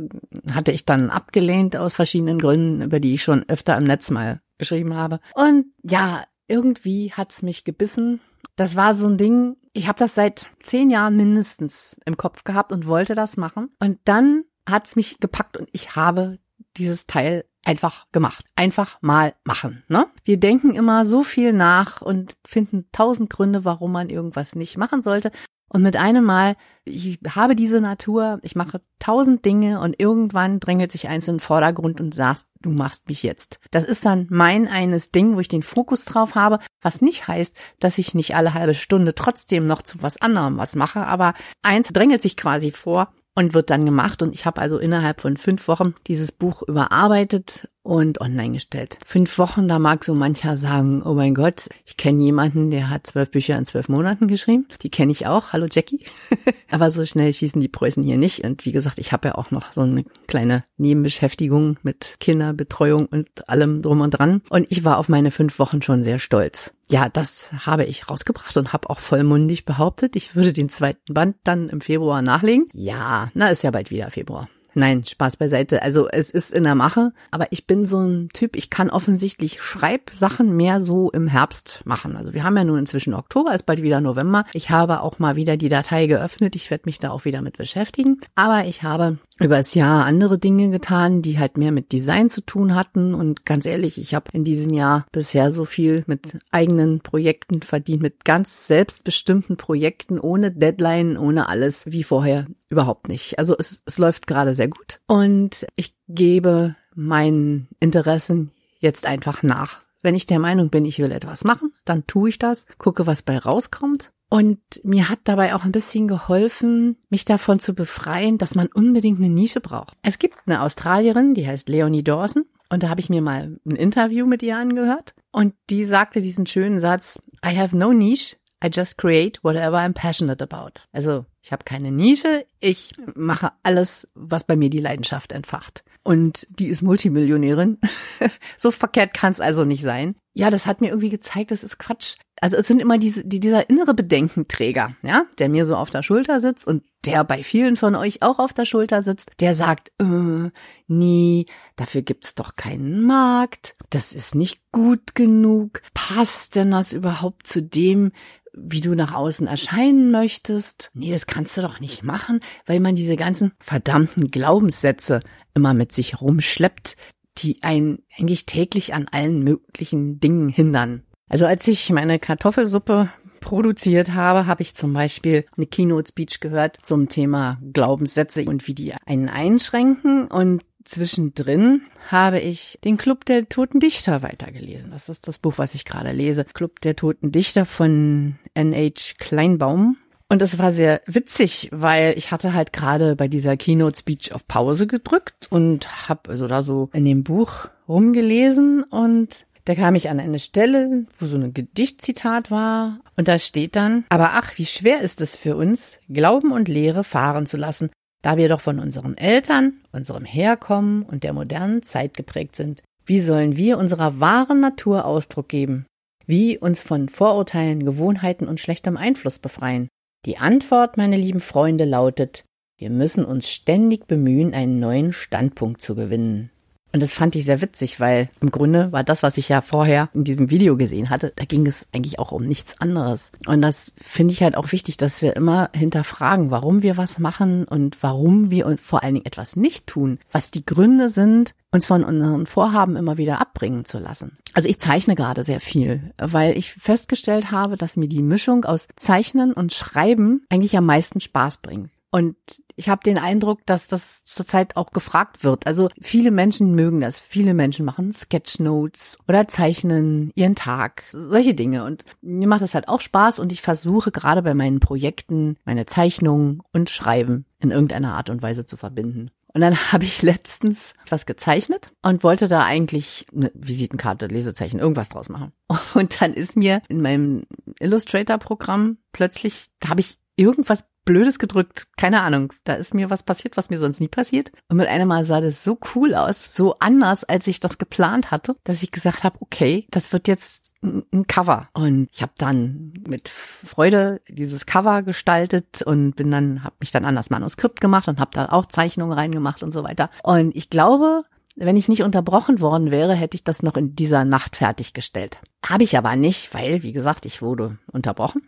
hatte 0.51 0.73
ich 0.73 0.87
dann 0.87 1.11
abgelehnt 1.11 1.77
aus 1.77 1.93
verschiedenen 1.93 2.39
Gründen, 2.39 2.81
über 2.81 2.99
die 2.99 3.13
ich 3.13 3.23
schon 3.23 3.47
öfter 3.47 3.77
im 3.77 3.85
Netz 3.85 4.09
mal 4.09 4.41
geschrieben 4.57 4.95
habe. 4.95 5.21
Und 5.35 5.67
ja, 5.83 6.25
irgendwie 6.49 7.13
hat's 7.13 7.43
mich 7.43 7.65
gebissen. 7.65 8.21
Das 8.57 8.77
war 8.77 8.95
so 8.95 9.07
ein 9.07 9.19
Ding, 9.19 9.57
ich 9.73 9.89
habe 9.89 9.99
das 9.99 10.15
seit 10.15 10.47
zehn 10.61 10.91
Jahren 10.91 11.17
mindestens 11.17 11.97
im 12.05 12.17
Kopf 12.17 12.45
gehabt 12.45 12.73
und 12.73 12.87
wollte 12.87 13.15
das 13.15 13.37
machen. 13.37 13.71
Und 13.79 13.99
dann 14.05 14.45
hat's 14.69 14.97
mich 14.97 15.21
gepackt 15.21 15.57
und 15.57 15.69
ich 15.73 15.97
habe 15.97 16.39
dieses 16.77 17.07
Teil 17.07 17.45
einfach 17.65 18.07
gemacht. 18.13 18.45
Einfach 18.57 18.99
mal 19.03 19.35
machen. 19.45 19.85
Ne? 19.89 20.07
Wir 20.25 20.39
denken 20.39 20.75
immer 20.75 21.05
so 21.05 21.23
viel 21.23 21.53
nach 21.53 22.03
und 22.03 22.35
finden 22.47 22.89
tausend 22.93 23.31
Gründe, 23.31 23.65
warum 23.65 23.93
man 23.93 24.09
irgendwas 24.09 24.55
nicht 24.55 24.77
machen 24.77 25.03
sollte. 25.03 25.31
Und 25.69 25.83
mit 25.83 25.97
einem 25.97 26.25
Mal, 26.25 26.57
ich 26.85 27.19
habe 27.29 27.55
diese 27.55 27.81
Natur, 27.81 28.39
ich 28.43 28.57
mache 28.57 28.81
tausend 28.99 29.45
Dinge 29.45 29.81
und 29.81 30.01
irgendwann 30.01 30.61
drängelt 30.61 30.93
sich 30.93 31.09
eins 31.09 31.29
in 31.29 31.35
den 31.35 31.41
Vordergrund 31.41 32.01
und 32.01 32.15
sagst, 32.15 32.49
du 32.63 32.71
machst 32.71 33.09
mich 33.09 33.23
jetzt. 33.23 33.61
Das 33.71 33.85
ist 33.85 34.05
dann 34.07 34.27
mein 34.31 34.67
eines 34.67 35.11
Ding, 35.11 35.37
wo 35.37 35.41
ich 35.41 35.49
den 35.49 35.63
Fokus 35.63 36.05
drauf 36.05 36.35
habe, 36.35 36.59
was 36.81 37.03
nicht 37.03 37.29
heißt, 37.29 37.55
dass 37.81 37.99
ich 37.99 38.15
nicht 38.15 38.35
alle 38.35 38.55
halbe 38.55 38.75
Stunde 38.75 39.15
trotzdem 39.15 39.65
noch 39.65 39.83
zu 39.83 40.01
was 40.01 40.21
anderem 40.21 40.57
was 40.57 40.75
mache, 40.75 41.07
aber 41.07 41.35
eins 41.63 41.89
drängelt 41.89 42.23
sich 42.23 42.37
quasi 42.37 42.73
vor 42.73 43.13
und 43.39 43.55
wird 43.55 43.71
dann 43.71 43.87
gemacht. 43.87 44.21
Und 44.21 44.35
ich 44.35 44.47
habe 44.47 44.61
also 44.61 44.79
innerhalb 44.79 45.21
von 45.21 45.37
fünf 45.37 45.69
Wochen 45.69 45.95
dieses 46.09 46.33
Buch 46.33 46.63
überarbeitet 46.67 47.69
und 47.85 48.21
online 48.21 48.55
gestellt. 48.55 48.99
Fünf 49.07 49.39
Wochen, 49.39 49.69
da 49.69 49.79
mag 49.79 50.05
so 50.05 50.13
mancher 50.13 50.57
sagen, 50.57 51.03
oh 51.05 51.15
mein 51.15 51.37
Gott, 51.37 51.69
ich 51.87 51.97
kenne 51.97 52.21
jemanden, 52.25 52.71
der 52.71 52.91
hat 52.91 53.07
zwölf 53.07 53.31
Bücher 53.31 53.57
in 53.57 53.65
zwölf 53.65 53.89
Monaten 53.89 54.27
geschrieben. 54.27 54.67
Die 54.83 54.91
kenne 54.91 55.13
ich 55.13 55.29
auch. 55.29 55.53
Hallo 55.53 55.67
Jackie. 55.71 56.05
Aber 56.71 56.91
so 56.91 57.05
schnell 57.05 57.33
schießen 57.33 57.61
die 57.61 57.69
Preußen 57.69 58.03
hier 58.03 58.19
nicht. 58.19 58.43
Und 58.45 58.67
wie 58.67 58.73
gesagt, 58.73 58.99
ich 58.99 59.13
habe 59.13 59.29
ja 59.29 59.35
auch 59.37 59.53
noch 59.53 59.73
so 59.73 59.83
eine 59.83 60.05
kleine 60.27 60.65
Nebenbeschäftigung 60.77 61.79
mit 61.85 62.17
Kinderbetreuung 62.19 63.07
und 63.07 63.49
allem 63.49 63.83
drum 63.83 64.01
und 64.01 64.11
dran. 64.11 64.43
Und 64.51 64.67
ich 64.69 64.83
war 64.83 64.99
auf 64.99 65.09
meine 65.09 65.31
fünf 65.31 65.61
Wochen 65.61 65.81
schon 65.81 66.03
sehr 66.03 66.19
stolz. 66.19 66.75
Ja, 66.91 67.09
das 67.09 67.51
habe 67.67 67.85
ich 67.85 68.09
rausgebracht 68.09 68.57
und 68.57 68.73
habe 68.73 68.89
auch 68.89 68.99
vollmundig 68.99 69.65
behauptet, 69.65 70.17
ich 70.17 70.35
würde 70.35 70.53
den 70.53 70.71
zweiten 70.71 71.13
Band 71.13 71.37
dann 71.45 71.69
im 71.69 71.81
Februar 71.81 72.23
nachlegen. 72.23 72.67
Ja, 72.73 73.31
na 73.35 73.49
ist 73.51 73.63
ja 73.63 73.71
bald 73.71 73.91
wieder 73.91 74.11
Februar. 74.11 74.49
Nein, 74.75 75.05
Spaß 75.05 75.39
beiseite. 75.39 75.83
Also 75.83 76.09
es 76.09 76.31
ist 76.31 76.55
in 76.55 76.63
der 76.63 76.75
Mache, 76.75 77.13
aber 77.31 77.49
ich 77.51 77.67
bin 77.67 77.85
so 77.85 77.99
ein 78.01 78.29
Typ, 78.33 78.55
ich 78.55 78.71
kann 78.71 78.91
offensichtlich 78.91 79.61
Schreibsachen 79.61 80.55
mehr 80.55 80.81
so 80.81 81.11
im 81.11 81.27
Herbst 81.27 81.83
machen. 81.85 82.17
Also 82.17 82.33
wir 82.33 82.45
haben 82.45 82.57
ja 82.57 82.65
nun 82.65 82.79
inzwischen 82.79 83.15
Oktober, 83.15 83.55
ist 83.55 83.67
bald 83.67 83.83
wieder 83.83 84.01
November. 84.01 84.45
Ich 84.53 84.71
habe 84.71 85.01
auch 85.01 85.19
mal 85.19 85.37
wieder 85.37 85.57
die 85.57 85.69
Datei 85.69 86.07
geöffnet. 86.07 86.55
Ich 86.55 86.71
werde 86.71 86.85
mich 86.87 86.99
da 86.99 87.11
auch 87.11 87.25
wieder 87.25 87.43
mit 87.43 87.59
beschäftigen. 87.59 88.21
Aber 88.37 88.67
ich 88.67 88.83
habe 88.83 89.19
übers 89.41 89.75
Jahr 89.75 90.05
andere 90.05 90.39
Dinge 90.39 90.71
getan, 90.71 91.23
die 91.23 91.39
halt 91.39 91.59
mehr 91.59 91.73
mit 91.73 91.93
Design 91.93 92.29
zu 92.29 92.41
tun 92.41 92.75
hatten. 92.75 93.15
Und 93.15 93.47
ganz 93.47 93.67
ehrlich, 93.67 93.99
ich 93.99 94.15
habe 94.15 94.31
in 94.33 94.45
diesem 94.45 94.73
Jahr 94.73 95.07
bisher 95.13 95.53
so 95.53 95.65
viel 95.65 96.05
mit 96.07 96.39
eigenen 96.51 97.01
Projekten 97.01 97.63
verdient, 97.63 98.03
mit 98.03 98.25
ganz 98.25 98.67
selbstbestimmten 98.67 99.57
Projekten, 99.57 100.19
ohne 100.19 100.53
Deadline, 100.53 101.17
ohne 101.17 101.49
alles 101.49 101.87
wie 101.87 102.03
vorher 102.03 102.47
überhaupt 102.69 103.09
nicht. 103.09 103.39
Also 103.39 103.57
es, 103.59 103.83
es 103.85 103.99
läuft 103.99 104.27
gerade 104.27 104.55
sehr 104.55 104.69
gut. 104.69 105.01
Und 105.07 105.67
ich 105.77 105.95
gebe 106.09 106.77
meinen 106.95 107.69
Interessen 107.81 108.51
jetzt 108.81 109.07
einfach 109.07 109.43
nach. 109.43 109.83
Wenn 110.01 110.15
ich 110.15 110.27
der 110.27 110.39
Meinung 110.39 110.71
bin, 110.71 110.85
ich 110.85 110.99
will 111.01 111.11
etwas 111.11 111.45
machen, 111.45 111.73
dann 111.85 112.07
tue 112.07 112.29
ich 112.29 112.39
das, 112.39 112.67
gucke, 112.79 113.07
was 113.07 113.23
bei 113.23 113.37
rauskommt 113.37 114.13
und 114.31 114.61
mir 114.85 115.09
hat 115.09 115.21
dabei 115.25 115.55
auch 115.55 115.65
ein 115.65 115.73
bisschen 115.73 116.07
geholfen, 116.07 116.97
mich 117.09 117.25
davon 117.25 117.59
zu 117.59 117.75
befreien, 117.75 118.37
dass 118.37 118.55
man 118.55 118.69
unbedingt 118.69 119.19
eine 119.19 119.31
Nische 119.31 119.61
braucht. 119.61 119.97
Es 120.03 120.19
gibt 120.19 120.37
eine 120.47 120.63
Australierin, 120.63 121.35
die 121.35 121.47
heißt 121.47 121.69
Leonie 121.69 122.05
Dawson. 122.05 122.45
Und 122.71 122.83
da 122.83 122.91
habe 122.91 123.01
ich 123.01 123.09
mir 123.09 123.23
mal 123.23 123.59
ein 123.65 123.77
Interview 123.77 124.27
mit 124.27 124.43
ihr 124.43 124.59
angehört. 124.59 125.15
Und 125.33 125.55
die 125.71 125.85
sagte 125.85 126.21
diesen 126.21 126.47
schönen 126.47 126.81
Satz, 126.81 127.19
I 127.45 127.57
have 127.57 127.75
no 127.75 127.95
niche, 127.95 128.37
I 128.63 128.69
just 128.73 128.99
create 128.99 129.39
whatever 129.43 129.79
I'm 129.79 129.95
passionate 129.95 130.43
about. 130.43 130.81
Also 130.93 131.25
ich 131.43 131.53
habe 131.53 131.65
keine 131.65 131.93
Nische, 131.93 132.45
ich 132.61 132.91
mache 133.15 133.53
alles, 133.63 134.09
was 134.15 134.45
bei 134.45 134.57
mir 134.57 134.69
die 134.69 134.81
Leidenschaft 134.81 135.33
entfacht. 135.33 135.85
Und 136.03 136.47
die 136.51 136.67
ist 136.67 136.83
Multimillionärin. 136.83 137.79
so 138.59 138.71
verkehrt 138.71 139.15
kann 139.15 139.33
es 139.33 139.41
also 139.41 139.65
nicht 139.65 139.83
sein. 139.83 140.17
Ja, 140.35 140.51
das 140.51 140.67
hat 140.67 140.81
mir 140.81 140.89
irgendwie 140.89 141.09
gezeigt, 141.09 141.51
das 141.51 141.65
ist 141.65 141.79
Quatsch. 141.79 142.17
Also 142.41 142.57
es 142.57 142.67
sind 142.67 142.81
immer 142.81 142.99
diese, 142.99 143.25
die, 143.25 143.41
dieser 143.41 143.69
innere 143.69 143.95
Bedenkenträger, 143.95 144.91
ja, 145.03 145.25
der 145.39 145.49
mir 145.49 145.65
so 145.65 145.77
auf 145.77 145.91
der 145.91 146.03
Schulter 146.03 146.41
sitzt 146.41 146.67
und 146.67 146.85
der 147.05 147.25
bei 147.25 147.43
vielen 147.43 147.77
von 147.77 147.95
euch 147.95 148.23
auch 148.23 148.39
auf 148.39 148.53
der 148.53 148.65
Schulter 148.65 149.03
sitzt, 149.03 149.31
der 149.41 149.55
sagt, 149.55 149.93
äh, 149.99 150.51
nee, 150.87 151.47
dafür 151.77 152.03
gibt's 152.03 152.35
doch 152.35 152.57
keinen 152.57 153.03
Markt, 153.03 153.77
das 153.91 154.13
ist 154.13 154.35
nicht 154.35 154.61
gut 154.73 155.15
genug, 155.15 155.83
passt 155.95 156.55
denn 156.55 156.71
das 156.71 156.93
überhaupt 156.93 157.47
zu 157.47 157.63
dem, 157.63 158.13
wie 158.61 158.81
du 158.81 158.95
nach 158.95 159.15
außen 159.15 159.47
erscheinen 159.47 160.11
möchtest. 160.11 160.91
Nee, 160.95 161.13
das 161.13 161.27
kannst 161.27 161.57
du 161.57 161.63
doch 161.63 161.81
nicht 161.81 162.03
machen, 162.03 162.41
weil 162.67 162.81
man 162.81 162.95
diese 162.95 163.17
ganzen 163.17 163.53
verdammten 163.61 164.31
Glaubenssätze 164.31 165.21
immer 165.55 165.75
mit 165.75 165.93
sich 165.93 166.21
rumschleppt, 166.21 166.97
die 167.39 167.63
einen 167.63 168.03
eigentlich 168.19 168.47
täglich 168.47 168.95
an 168.95 169.07
allen 169.09 169.45
möglichen 169.45 170.19
Dingen 170.19 170.49
hindern. 170.49 171.05
Also 171.29 171.47
als 171.47 171.67
ich 171.69 171.91
meine 171.91 172.19
Kartoffelsuppe 172.19 173.11
produziert 173.41 174.15
habe, 174.15 174.47
habe 174.47 174.63
ich 174.63 174.75
zum 174.75 174.93
Beispiel 174.93 175.45
eine 175.57 175.67
Keynote 175.67 176.09
Speech 176.09 176.41
gehört 176.41 176.79
zum 176.83 177.09
Thema 177.09 177.59
Glaubenssätze 177.73 178.45
und 178.45 178.67
wie 178.67 178.75
die 178.75 178.95
einen 179.07 179.29
einschränken. 179.29 180.27
Und 180.27 180.63
zwischendrin 180.85 181.83
habe 182.09 182.41
ich 182.41 182.79
den 182.85 182.97
Club 182.97 183.25
der 183.25 183.49
Toten 183.49 183.81
Dichter 183.81 184.23
weitergelesen. 184.23 184.91
Das 184.91 185.09
ist 185.09 185.29
das 185.29 185.39
Buch, 185.39 185.55
was 185.57 185.75
ich 185.75 185.85
gerade 185.85 186.13
lese. 186.13 186.45
Club 186.45 186.81
der 186.81 186.97
Toten 186.97 187.31
Dichter 187.33 187.65
von 187.65 188.37
N.H. 188.55 189.15
Kleinbaum. 189.19 189.97
Und 190.31 190.43
es 190.43 190.59
war 190.59 190.73
sehr 190.73 191.01
witzig, 191.07 191.71
weil 191.73 192.13
ich 192.19 192.31
hatte 192.31 192.53
halt 192.53 192.75
gerade 192.75 193.17
bei 193.17 193.29
dieser 193.29 193.57
Keynote 193.57 193.99
Speech 193.99 194.35
auf 194.35 194.47
Pause 194.47 194.87
gedrückt 194.87 195.47
und 195.49 196.09
habe 196.09 196.29
also 196.29 196.47
da 196.47 196.63
so 196.63 196.91
in 196.93 197.05
dem 197.05 197.25
Buch 197.25 197.69
rumgelesen 197.89 198.83
und 198.83 199.47
da 199.69 199.75
kam 199.75 199.95
ich 199.95 200.09
an 200.09 200.19
eine 200.19 200.39
Stelle, 200.39 201.05
wo 201.19 201.27
so 201.27 201.37
ein 201.37 201.53
Gedichtzitat 201.53 202.51
war 202.51 203.01
und 203.19 203.29
da 203.29 203.39
steht 203.39 203.77
dann, 203.77 204.05
aber 204.09 204.31
ach, 204.33 204.57
wie 204.57 204.65
schwer 204.65 205.03
ist 205.03 205.21
es 205.21 205.37
für 205.37 205.57
uns, 205.57 205.99
Glauben 206.09 206.53
und 206.53 206.69
Lehre 206.69 207.05
fahren 207.05 207.45
zu 207.45 207.59
lassen, 207.59 207.91
da 208.23 208.39
wir 208.39 208.49
doch 208.49 208.63
von 208.63 208.79
unseren 208.79 209.19
Eltern, 209.19 209.81
unserem 209.93 210.25
Herkommen 210.25 211.03
und 211.03 211.23
der 211.23 211.35
modernen 211.35 211.83
Zeit 211.83 212.15
geprägt 212.15 212.57
sind, 212.57 212.83
wie 213.05 213.21
sollen 213.21 213.59
wir 213.59 213.77
unserer 213.77 214.21
wahren 214.21 214.61
Natur 214.61 215.05
Ausdruck 215.05 215.51
geben? 215.51 215.85
Wie 216.25 216.57
uns 216.57 216.81
von 216.81 217.11
Vorurteilen, 217.11 217.85
Gewohnheiten 217.85 218.49
und 218.49 218.61
schlechtem 218.61 218.97
Einfluss 218.97 219.39
befreien? 219.39 219.89
Die 220.25 220.39
Antwort, 220.39 220.97
meine 220.97 221.19
lieben 221.19 221.41
Freunde, 221.41 221.85
lautet, 221.85 222.45
wir 222.79 222.89
müssen 222.89 223.27
uns 223.27 223.51
ständig 223.51 224.07
bemühen, 224.07 224.55
einen 224.55 224.81
neuen 224.81 225.13
Standpunkt 225.13 225.83
zu 225.83 225.95
gewinnen. 225.95 226.51
Und 226.93 227.03
das 227.03 227.13
fand 227.13 227.37
ich 227.37 227.45
sehr 227.45 227.61
witzig, 227.61 228.01
weil 228.01 228.29
im 228.41 228.51
Grunde 228.51 228.93
war 228.93 229.05
das, 229.05 229.23
was 229.23 229.37
ich 229.37 229.49
ja 229.49 229.61
vorher 229.61 230.09
in 230.15 230.25
diesem 230.25 230.51
Video 230.51 230.77
gesehen 230.77 231.11
hatte, 231.11 231.33
da 231.37 231.45
ging 231.45 231.67
es 231.67 231.87
eigentlich 231.93 232.19
auch 232.19 232.33
um 232.33 232.47
nichts 232.47 232.81
anderes. 232.81 233.33
Und 233.47 233.61
das 233.61 233.93
finde 234.01 234.33
ich 234.33 234.43
halt 234.43 234.57
auch 234.57 234.73
wichtig, 234.73 234.97
dass 234.97 235.21
wir 235.21 235.37
immer 235.37 235.71
hinterfragen, 235.75 236.51
warum 236.51 236.83
wir 236.83 236.97
was 236.97 237.19
machen 237.19 237.65
und 237.65 238.03
warum 238.03 238.51
wir 238.51 238.77
vor 238.83 239.03
allen 239.03 239.15
Dingen 239.15 239.27
etwas 239.27 239.57
nicht 239.57 239.87
tun, 239.87 240.19
was 240.33 240.51
die 240.51 240.65
Gründe 240.65 241.09
sind, 241.09 241.55
uns 241.71 241.85
von 241.85 242.05
unseren 242.05 242.47
Vorhaben 242.47 242.97
immer 242.97 243.19
wieder 243.19 243.41
abbringen 243.41 243.85
zu 243.85 243.99
lassen. 243.99 244.39
Also 244.55 244.69
ich 244.69 244.81
zeichne 244.81 245.15
gerade 245.15 245.45
sehr 245.45 245.61
viel, 245.61 246.15
weil 246.17 246.57
ich 246.57 246.73
festgestellt 246.73 247.51
habe, 247.51 247.77
dass 247.77 247.97
mir 247.97 248.09
die 248.09 248.23
Mischung 248.23 248.65
aus 248.65 248.89
Zeichnen 248.97 249.53
und 249.53 249.75
Schreiben 249.75 250.43
eigentlich 250.49 250.77
am 250.77 250.87
meisten 250.87 251.21
Spaß 251.21 251.59
bringt. 251.59 251.91
Und 252.11 252.37
ich 252.75 252.89
habe 252.89 253.03
den 253.05 253.19
Eindruck, 253.19 253.67
dass 253.67 253.89
das 253.89 254.25
zurzeit 254.25 254.77
auch 254.77 254.93
gefragt 254.93 255.45
wird. 255.45 255.67
Also 255.67 255.89
viele 256.01 256.31
Menschen 256.31 256.75
mögen 256.75 257.01
das. 257.01 257.21
Viele 257.21 257.53
Menschen 257.53 257.85
machen 257.85 258.13
Sketchnotes 258.13 259.19
oder 259.29 259.47
zeichnen 259.47 260.33
ihren 260.35 260.55
Tag, 260.55 261.05
solche 261.13 261.55
Dinge. 261.55 261.85
Und 261.85 262.05
mir 262.23 262.49
macht 262.49 262.63
das 262.63 262.75
halt 262.75 262.89
auch 262.89 263.01
Spaß 263.01 263.41
und 263.41 263.53
ich 263.53 263.61
versuche 263.61 264.11
gerade 264.11 264.43
bei 264.43 264.55
meinen 264.55 264.81
Projekten 264.81 265.57
meine 265.65 265.87
Zeichnungen 265.87 266.63
und 266.73 266.89
Schreiben 266.89 267.45
in 267.61 267.73
irgendeiner 267.73 268.15
Art 268.15 268.31
und 268.31 268.41
Weise 268.41 268.65
zu 268.65 268.77
verbinden. 268.77 269.31
Und 269.53 269.61
dann 269.61 269.77
habe 269.93 270.05
ich 270.05 270.23
letztens 270.23 270.95
was 271.09 271.27
gezeichnet 271.27 271.91
und 272.03 272.23
wollte 272.23 272.49
da 272.49 272.65
eigentlich 272.65 273.27
eine 273.35 273.51
Visitenkarte, 273.55 274.27
Lesezeichen, 274.27 274.79
irgendwas 274.79 275.09
draus 275.09 275.29
machen. 275.29 275.53
Und 275.95 276.21
dann 276.21 276.33
ist 276.33 276.57
mir 276.57 276.83
in 276.89 277.03
meinem 277.03 277.45
Illustrator-Programm 277.81 278.99
plötzlich, 279.13 279.67
da 279.81 279.91
habe 279.91 280.01
ich 280.01 280.19
irgendwas 280.39 280.87
Blödes 281.05 281.39
gedrückt. 281.39 281.87
Keine 281.97 282.21
Ahnung. 282.21 282.53
Da 282.65 282.75
ist 282.75 282.93
mir 282.93 283.09
was 283.09 283.23
passiert, 283.23 283.57
was 283.57 283.71
mir 283.71 283.79
sonst 283.79 283.99
nie 283.99 284.09
passiert. 284.09 284.51
Und 284.69 284.77
mit 284.77 284.89
einem 284.89 285.09
Mal 285.09 285.25
sah 285.25 285.41
das 285.41 285.65
so 285.65 285.79
cool 285.95 286.15
aus, 286.15 286.55
so 286.55 286.77
anders, 286.81 287.25
als 287.25 287.47
ich 287.47 287.61
das 287.61 287.79
geplant 287.79 288.31
hatte, 288.31 288.57
dass 288.65 288.83
ich 288.83 288.91
gesagt 288.91 289.25
habe, 289.25 289.39
okay, 289.41 289.87
das 289.91 290.13
wird 290.13 290.29
jetzt 290.29 290.75
ein 290.83 291.27
Cover. 291.27 291.69
Und 291.73 292.09
ich 292.13 292.21
habe 292.21 292.33
dann 292.37 292.93
mit 293.09 293.31
Freude 293.31 294.21
dieses 294.29 294.67
Cover 294.67 295.03
gestaltet 295.03 295.81
und 295.81 296.15
bin 296.15 296.31
dann, 296.31 296.63
habe 296.63 296.77
mich 296.81 296.91
dann 296.91 297.07
an 297.07 297.17
das 297.17 297.31
Manuskript 297.31 297.81
gemacht 297.81 298.07
und 298.09 298.21
habe 298.21 298.33
da 298.35 298.51
auch 298.51 298.67
Zeichnungen 298.67 299.17
reingemacht 299.17 299.63
und 299.63 299.73
so 299.73 299.85
weiter. 299.85 300.11
Und 300.23 300.55
ich 300.55 300.69
glaube, 300.69 301.25
wenn 301.57 301.77
ich 301.77 301.89
nicht 301.89 302.03
unterbrochen 302.03 302.61
worden 302.61 302.91
wäre, 302.91 303.15
hätte 303.15 303.35
ich 303.35 303.45
das 303.45 303.63
noch 303.63 303.77
in 303.77 303.97
dieser 303.97 304.25
Nacht 304.27 304.57
fertiggestellt. 304.57 305.41
Habe 305.67 305.85
ich 305.85 305.97
aber 305.97 306.17
nicht, 306.17 306.53
weil, 306.55 306.83
wie 306.83 306.93
gesagt, 306.93 307.25
ich 307.25 307.41
wurde 307.41 307.79
unterbrochen. 307.91 308.43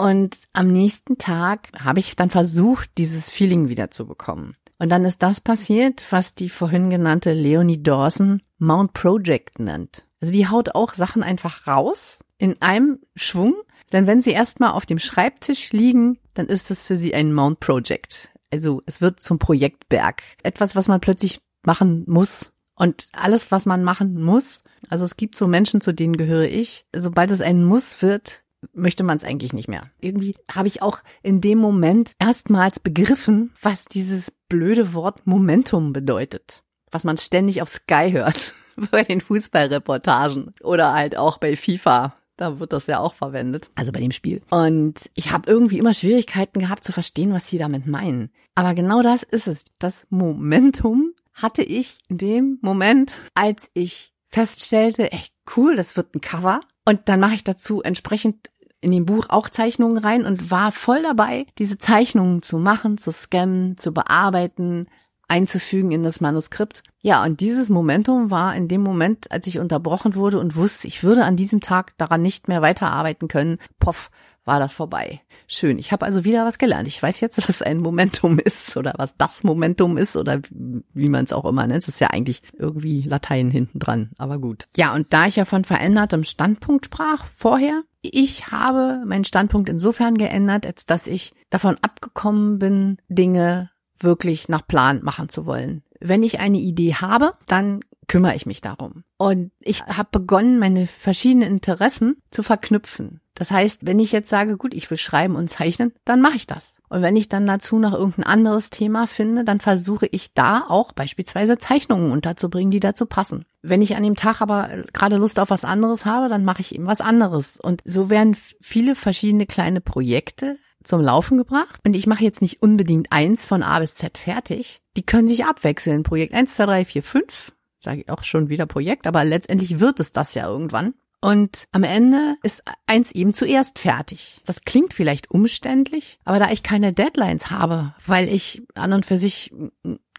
Und 0.00 0.38
am 0.52 0.68
nächsten 0.68 1.18
Tag 1.18 1.68
habe 1.78 2.00
ich 2.00 2.16
dann 2.16 2.30
versucht, 2.30 2.90
dieses 2.98 3.30
Feeling 3.30 3.68
wieder 3.68 3.90
zu 3.90 4.06
bekommen. 4.06 4.54
Und 4.78 4.90
dann 4.90 5.04
ist 5.04 5.22
das 5.22 5.40
passiert, 5.40 6.04
was 6.10 6.34
die 6.34 6.48
vorhin 6.48 6.90
genannte 6.90 7.32
Leonie 7.32 7.82
Dawson 7.82 8.42
Mount 8.58 8.92
Project 8.92 9.58
nennt. 9.58 10.04
Also 10.20 10.32
die 10.32 10.48
haut 10.48 10.74
auch 10.74 10.94
Sachen 10.94 11.22
einfach 11.22 11.66
raus 11.66 12.18
in 12.38 12.60
einem 12.60 12.98
Schwung, 13.14 13.54
denn 13.92 14.06
wenn 14.06 14.20
sie 14.20 14.32
erstmal 14.32 14.72
auf 14.72 14.86
dem 14.86 14.98
Schreibtisch 14.98 15.72
liegen, 15.72 16.18
dann 16.34 16.46
ist 16.46 16.70
es 16.70 16.84
für 16.86 16.96
sie 16.96 17.14
ein 17.14 17.32
Mount 17.32 17.60
Project. 17.60 18.30
Also 18.52 18.82
es 18.86 19.00
wird 19.00 19.20
zum 19.20 19.38
Projektberg. 19.38 20.22
Etwas, 20.42 20.76
was 20.76 20.88
man 20.88 21.00
plötzlich 21.00 21.40
machen 21.64 22.04
muss. 22.06 22.52
Und 22.74 23.08
alles, 23.12 23.50
was 23.50 23.64
man 23.64 23.84
machen 23.84 24.22
muss, 24.22 24.62
also 24.90 25.04
es 25.04 25.16
gibt 25.16 25.36
so 25.36 25.46
Menschen, 25.46 25.80
zu 25.80 25.92
denen 25.92 26.16
gehöre 26.16 26.48
ich, 26.48 26.84
sobald 26.94 27.30
es 27.30 27.40
ein 27.40 27.64
Muss 27.64 28.02
wird, 28.02 28.42
möchte 28.72 29.04
man 29.04 29.16
es 29.16 29.24
eigentlich 29.24 29.52
nicht 29.52 29.68
mehr. 29.68 29.90
Irgendwie 30.00 30.34
habe 30.52 30.68
ich 30.68 30.82
auch 30.82 30.98
in 31.22 31.40
dem 31.40 31.58
Moment 31.58 32.12
erstmals 32.18 32.80
begriffen, 32.80 33.52
was 33.60 33.84
dieses 33.84 34.32
blöde 34.48 34.94
Wort 34.94 35.26
Momentum 35.26 35.92
bedeutet. 35.92 36.62
Was 36.90 37.04
man 37.04 37.18
ständig 37.18 37.62
auf 37.62 37.68
Sky 37.68 38.10
hört, 38.12 38.54
bei 38.90 39.02
den 39.02 39.20
Fußballreportagen 39.20 40.52
oder 40.62 40.92
halt 40.92 41.16
auch 41.16 41.38
bei 41.38 41.56
FIFA. 41.56 42.14
Da 42.36 42.60
wird 42.60 42.74
das 42.74 42.86
ja 42.86 43.00
auch 43.00 43.14
verwendet, 43.14 43.70
also 43.74 43.92
bei 43.92 44.00
dem 44.00 44.10
Spiel. 44.10 44.42
Und 44.50 45.10
ich 45.14 45.32
habe 45.32 45.50
irgendwie 45.50 45.78
immer 45.78 45.94
Schwierigkeiten 45.94 46.60
gehabt 46.60 46.84
zu 46.84 46.92
verstehen, 46.92 47.32
was 47.32 47.48
sie 47.48 47.56
damit 47.56 47.86
meinen. 47.86 48.30
Aber 48.54 48.74
genau 48.74 49.00
das 49.00 49.22
ist 49.22 49.48
es. 49.48 49.64
Das 49.78 50.06
Momentum 50.10 51.14
hatte 51.32 51.62
ich 51.62 51.98
in 52.08 52.18
dem 52.18 52.58
Moment, 52.60 53.14
als 53.34 53.70
ich 53.72 54.12
feststellte, 54.28 55.12
echt 55.12 55.32
cool, 55.56 55.76
das 55.76 55.96
wird 55.96 56.14
ein 56.14 56.20
Cover. 56.20 56.60
Und 56.84 57.08
dann 57.08 57.20
mache 57.20 57.34
ich 57.34 57.44
dazu 57.44 57.82
entsprechend 57.82 58.50
in 58.86 58.92
dem 58.92 59.04
Buch 59.04 59.26
auch 59.30 59.48
Zeichnungen 59.48 59.98
rein 59.98 60.24
und 60.24 60.52
war 60.52 60.70
voll 60.70 61.02
dabei, 61.02 61.46
diese 61.58 61.76
Zeichnungen 61.76 62.40
zu 62.42 62.56
machen, 62.56 62.98
zu 62.98 63.10
scannen, 63.10 63.76
zu 63.76 63.92
bearbeiten, 63.92 64.86
einzufügen 65.28 65.90
in 65.90 66.02
das 66.02 66.20
Manuskript. 66.20 66.82
Ja, 67.02 67.24
und 67.24 67.40
dieses 67.40 67.68
Momentum 67.68 68.30
war 68.30 68.54
in 68.54 68.68
dem 68.68 68.82
Moment, 68.82 69.30
als 69.30 69.46
ich 69.46 69.58
unterbrochen 69.58 70.14
wurde 70.14 70.38
und 70.38 70.56
wusste, 70.56 70.86
ich 70.86 71.02
würde 71.02 71.24
an 71.24 71.36
diesem 71.36 71.60
Tag 71.60 71.96
daran 71.98 72.22
nicht 72.22 72.48
mehr 72.48 72.62
weiterarbeiten 72.62 73.28
können, 73.28 73.58
poff, 73.78 74.10
war 74.46 74.60
das 74.60 74.72
vorbei. 74.72 75.20
Schön. 75.48 75.78
Ich 75.78 75.92
habe 75.92 76.06
also 76.06 76.24
wieder 76.24 76.44
was 76.44 76.58
gelernt. 76.58 76.88
Ich 76.88 77.02
weiß 77.02 77.20
jetzt, 77.20 77.36
was 77.48 77.62
ein 77.62 77.78
Momentum 77.78 78.38
ist 78.38 78.76
oder 78.76 78.94
was 78.96 79.16
das 79.16 79.44
Momentum 79.44 79.98
ist 79.98 80.16
oder 80.16 80.40
wie 80.50 81.08
man 81.08 81.24
es 81.24 81.32
auch 81.32 81.44
immer 81.44 81.66
nennt. 81.66 81.82
Es 81.82 81.88
ist 81.88 82.00
ja 82.00 82.08
eigentlich 82.08 82.42
irgendwie 82.56 83.02
Latein 83.02 83.50
hinten 83.50 83.80
dran, 83.80 84.10
aber 84.16 84.38
gut. 84.38 84.66
Ja, 84.76 84.94
und 84.94 85.12
da 85.12 85.26
ich 85.26 85.36
ja 85.36 85.44
von 85.44 85.64
verändertem 85.64 86.24
Standpunkt 86.24 86.86
sprach 86.86 87.26
vorher, 87.34 87.82
ich 88.02 88.48
habe 88.48 89.02
meinen 89.04 89.24
Standpunkt 89.24 89.68
insofern 89.68 90.16
geändert, 90.16 90.64
als 90.64 90.86
dass 90.86 91.08
ich 91.08 91.32
davon 91.50 91.76
abgekommen 91.82 92.58
bin, 92.60 92.98
Dinge 93.08 93.70
wirklich 93.98 94.48
nach 94.48 94.66
Plan 94.66 95.00
machen 95.02 95.28
zu 95.28 95.46
wollen. 95.46 95.82
Wenn 96.00 96.22
ich 96.22 96.40
eine 96.40 96.58
Idee 96.58 96.94
habe, 96.94 97.34
dann 97.46 97.80
kümmere 98.08 98.34
ich 98.34 98.46
mich 98.46 98.60
darum. 98.60 99.04
Und 99.16 99.50
ich 99.60 99.82
habe 99.82 100.08
begonnen, 100.12 100.58
meine 100.58 100.86
verschiedenen 100.86 101.48
Interessen 101.48 102.16
zu 102.30 102.42
verknüpfen. 102.42 103.20
Das 103.34 103.50
heißt, 103.50 103.84
wenn 103.84 103.98
ich 103.98 104.12
jetzt 104.12 104.30
sage, 104.30 104.56
gut, 104.56 104.72
ich 104.72 104.90
will 104.90 104.96
schreiben 104.96 105.36
und 105.36 105.50
zeichnen, 105.50 105.92
dann 106.06 106.22
mache 106.22 106.36
ich 106.36 106.46
das. 106.46 106.74
Und 106.88 107.02
wenn 107.02 107.16
ich 107.16 107.28
dann 107.28 107.46
dazu 107.46 107.78
noch 107.78 107.92
irgendein 107.92 108.24
anderes 108.24 108.70
Thema 108.70 109.06
finde, 109.06 109.44
dann 109.44 109.60
versuche 109.60 110.06
ich 110.06 110.32
da 110.32 110.64
auch 110.66 110.92
beispielsweise 110.92 111.58
Zeichnungen 111.58 112.12
unterzubringen, 112.12 112.70
die 112.70 112.80
dazu 112.80 113.04
passen. 113.04 113.44
Wenn 113.60 113.82
ich 113.82 113.94
an 113.94 114.02
dem 114.02 114.16
Tag 114.16 114.40
aber 114.40 114.70
gerade 114.94 115.16
Lust 115.16 115.38
auf 115.38 115.50
was 115.50 115.66
anderes 115.66 116.06
habe, 116.06 116.28
dann 116.28 116.44
mache 116.46 116.62
ich 116.62 116.74
eben 116.74 116.86
was 116.86 117.02
anderes. 117.02 117.58
Und 117.60 117.82
so 117.84 118.08
werden 118.08 118.36
viele 118.60 118.94
verschiedene 118.94 119.44
kleine 119.44 119.82
Projekte 119.82 120.56
zum 120.86 121.00
Laufen 121.00 121.36
gebracht. 121.36 121.80
Und 121.84 121.94
ich 121.94 122.06
mache 122.06 122.24
jetzt 122.24 122.42
nicht 122.42 122.62
unbedingt 122.62 123.12
eins 123.12 123.46
von 123.46 123.62
A 123.62 123.78
bis 123.78 123.94
Z 123.94 124.18
fertig. 124.18 124.80
Die 124.96 125.04
können 125.04 125.28
sich 125.28 125.44
abwechseln. 125.44 126.02
Projekt 126.02 126.34
1, 126.34 126.54
2, 126.54 126.66
3, 126.66 126.84
4, 126.84 127.02
5 127.02 127.52
sage 127.78 128.00
ich 128.00 128.10
auch 128.10 128.24
schon 128.24 128.48
wieder 128.48 128.66
Projekt, 128.66 129.06
aber 129.06 129.24
letztendlich 129.24 129.80
wird 129.80 130.00
es 130.00 130.12
das 130.12 130.34
ja 130.34 130.48
irgendwann. 130.48 130.94
Und 131.26 131.66
am 131.72 131.82
Ende 131.82 132.36
ist 132.44 132.62
eins 132.86 133.10
eben 133.10 133.34
zuerst 133.34 133.80
fertig. 133.80 134.40
Das 134.46 134.60
klingt 134.60 134.94
vielleicht 134.94 135.28
umständlich, 135.28 136.20
aber 136.24 136.38
da 136.38 136.52
ich 136.52 136.62
keine 136.62 136.92
Deadlines 136.92 137.50
habe, 137.50 137.96
weil 138.06 138.28
ich 138.28 138.62
an 138.76 138.92
und 138.92 139.04
für 139.04 139.18
sich 139.18 139.52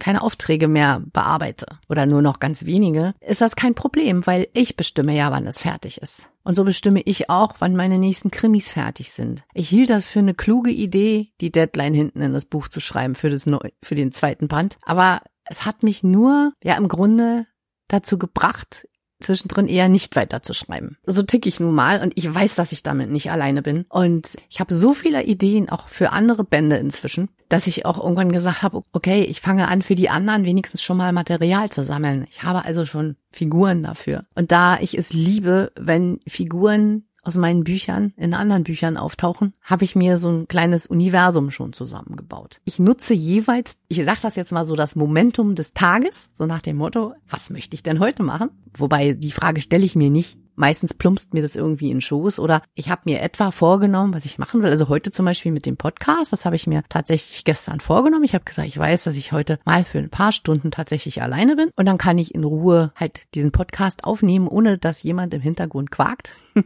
keine 0.01 0.21
Aufträge 0.21 0.67
mehr 0.67 1.01
bearbeite 1.13 1.65
oder 1.87 2.05
nur 2.05 2.21
noch 2.21 2.41
ganz 2.41 2.65
wenige, 2.65 3.13
ist 3.21 3.39
das 3.39 3.55
kein 3.55 3.73
Problem, 3.73 4.27
weil 4.27 4.49
ich 4.51 4.75
bestimme 4.75 5.15
ja, 5.15 5.31
wann 5.31 5.47
es 5.47 5.59
fertig 5.59 6.01
ist. 6.01 6.27
Und 6.43 6.55
so 6.55 6.65
bestimme 6.65 7.01
ich 7.05 7.29
auch, 7.29 7.55
wann 7.59 7.77
meine 7.77 7.99
nächsten 7.99 8.29
Krimis 8.29 8.73
fertig 8.73 9.13
sind. 9.13 9.45
Ich 9.53 9.69
hielt 9.69 9.89
das 9.89 10.09
für 10.09 10.19
eine 10.19 10.33
kluge 10.33 10.71
Idee, 10.71 11.29
die 11.39 11.53
Deadline 11.53 11.93
hinten 11.93 12.21
in 12.21 12.33
das 12.33 12.43
Buch 12.43 12.67
zu 12.67 12.81
schreiben 12.81 13.15
für, 13.15 13.29
das, 13.29 13.45
für 13.81 13.95
den 13.95 14.11
zweiten 14.11 14.49
Band. 14.49 14.77
Aber 14.81 15.21
es 15.45 15.63
hat 15.63 15.83
mich 15.83 16.03
nur, 16.03 16.51
ja, 16.61 16.75
im 16.75 16.89
Grunde 16.89 17.47
dazu 17.87 18.17
gebracht, 18.17 18.85
zwischendrin 19.19 19.67
eher 19.67 19.89
nicht 19.89 20.15
weiterzuschreiben. 20.15 20.97
So 21.05 21.24
tick 21.24 21.45
ich 21.45 21.59
nun 21.59 21.74
mal 21.74 22.01
und 22.01 22.13
ich 22.15 22.33
weiß, 22.33 22.55
dass 22.55 22.71
ich 22.71 22.83
damit 22.83 23.09
nicht 23.09 23.31
alleine 23.31 23.62
bin. 23.62 23.86
Und 23.89 24.36
ich 24.50 24.59
habe 24.59 24.74
so 24.74 24.93
viele 24.93 25.24
Ideen 25.24 25.69
auch 25.69 25.88
für 25.88 26.12
andere 26.12 26.43
Bände 26.43 26.77
inzwischen, 26.77 27.29
dass 27.50 27.67
ich 27.67 27.86
auch 27.86 27.97
irgendwann 27.97 28.31
gesagt 28.31 28.62
habe, 28.62 28.83
okay, 28.91 29.24
ich 29.24 29.41
fange 29.41 29.67
an, 29.67 29.81
für 29.81 29.95
die 29.95 30.09
anderen 30.09 30.45
wenigstens 30.45 30.83
schon 30.83 30.97
mal 30.97 31.13
Material 31.13 31.69
zu 31.69 31.83
sammeln. 31.83 32.27
Ich 32.29 32.43
habe 32.43 32.65
also 32.65 32.86
schon 32.86 33.15
Figuren 33.31 33.83
dafür. 33.83 34.25
Und 34.36 34.51
da 34.51 34.79
ich 34.79 34.97
es 34.97 35.13
liebe, 35.13 35.71
wenn 35.75 36.19
Figuren 36.27 37.06
aus 37.27 37.36
meinen 37.36 37.65
Büchern 37.65 38.13
in 38.15 38.34
anderen 38.34 38.63
Büchern 38.63 38.96
auftauchen, 38.96 39.53
habe 39.62 39.84
ich 39.84 39.98
mir 39.98 40.17
so 40.17 40.31
ein 40.31 40.48
kleines 40.48 40.88
Universum 40.88 41.51
schon 41.51 41.74
zusammengebaut. 41.74 42.62
Ich 42.63 42.79
nutze 42.79 43.13
jeweils, 43.13 43.77
ich 43.89 44.03
sage 44.05 44.19
das 44.22 44.38
jetzt 44.38 44.53
mal 44.53 44.65
so, 44.65 44.77
das 44.77 44.96
Momentum 44.96 45.53
des 45.53 45.74
Tages, 45.74 46.29
so 46.34 46.46
nach 46.46 46.62
dem 46.62 46.77
Motto, 46.77 47.13
was 47.27 47.50
möchte 47.50 47.75
ich 47.75 47.84
denn 47.84 48.00
heute 48.00 48.24
machen? 48.24 48.50
Wobei 48.74 49.13
die 49.13 49.31
Frage 49.31 49.62
stelle 49.62 49.84
ich 49.84 49.98
mir 49.98 50.10
nicht, 50.10 50.39
Meistens 50.57 50.95
plumpst 50.95 51.35
mir 51.35 51.43
das 51.43 51.55
irgendwie 51.55 51.91
in 51.91 52.01
Schoß 52.01 52.39
oder 52.39 52.63
ich 52.73 52.89
habe 52.89 53.03
mir 53.05 53.21
etwa 53.21 53.51
vorgenommen, 53.51 54.13
was 54.13 54.25
ich 54.25 54.39
machen 54.39 54.63
will. 54.63 54.71
Also 54.71 54.89
heute 54.89 55.11
zum 55.11 55.25
Beispiel 55.25 55.51
mit 55.51 55.67
dem 55.67 55.77
Podcast, 55.77 56.33
das 56.33 56.45
habe 56.45 56.55
ich 56.55 56.65
mir 56.65 56.83
tatsächlich 56.89 57.43
gestern 57.43 57.79
vorgenommen. 57.79 58.23
Ich 58.23 58.33
habe 58.33 58.43
gesagt, 58.43 58.67
ich 58.67 58.77
weiß, 58.77 59.03
dass 59.03 59.15
ich 59.15 59.31
heute 59.31 59.59
mal 59.65 59.83
für 59.83 59.99
ein 59.99 60.09
paar 60.09 60.31
Stunden 60.31 60.71
tatsächlich 60.71 61.21
alleine 61.21 61.55
bin 61.55 61.69
und 61.75 61.85
dann 61.85 61.99
kann 61.99 62.17
ich 62.17 62.33
in 62.33 62.43
Ruhe 62.43 62.91
halt 62.95 63.33
diesen 63.35 63.51
Podcast 63.51 64.03
aufnehmen, 64.03 64.47
ohne 64.47 64.79
dass 64.79 65.03
jemand 65.03 65.35
im 65.35 65.41
Hintergrund 65.41 65.91
quakt. 65.91 66.33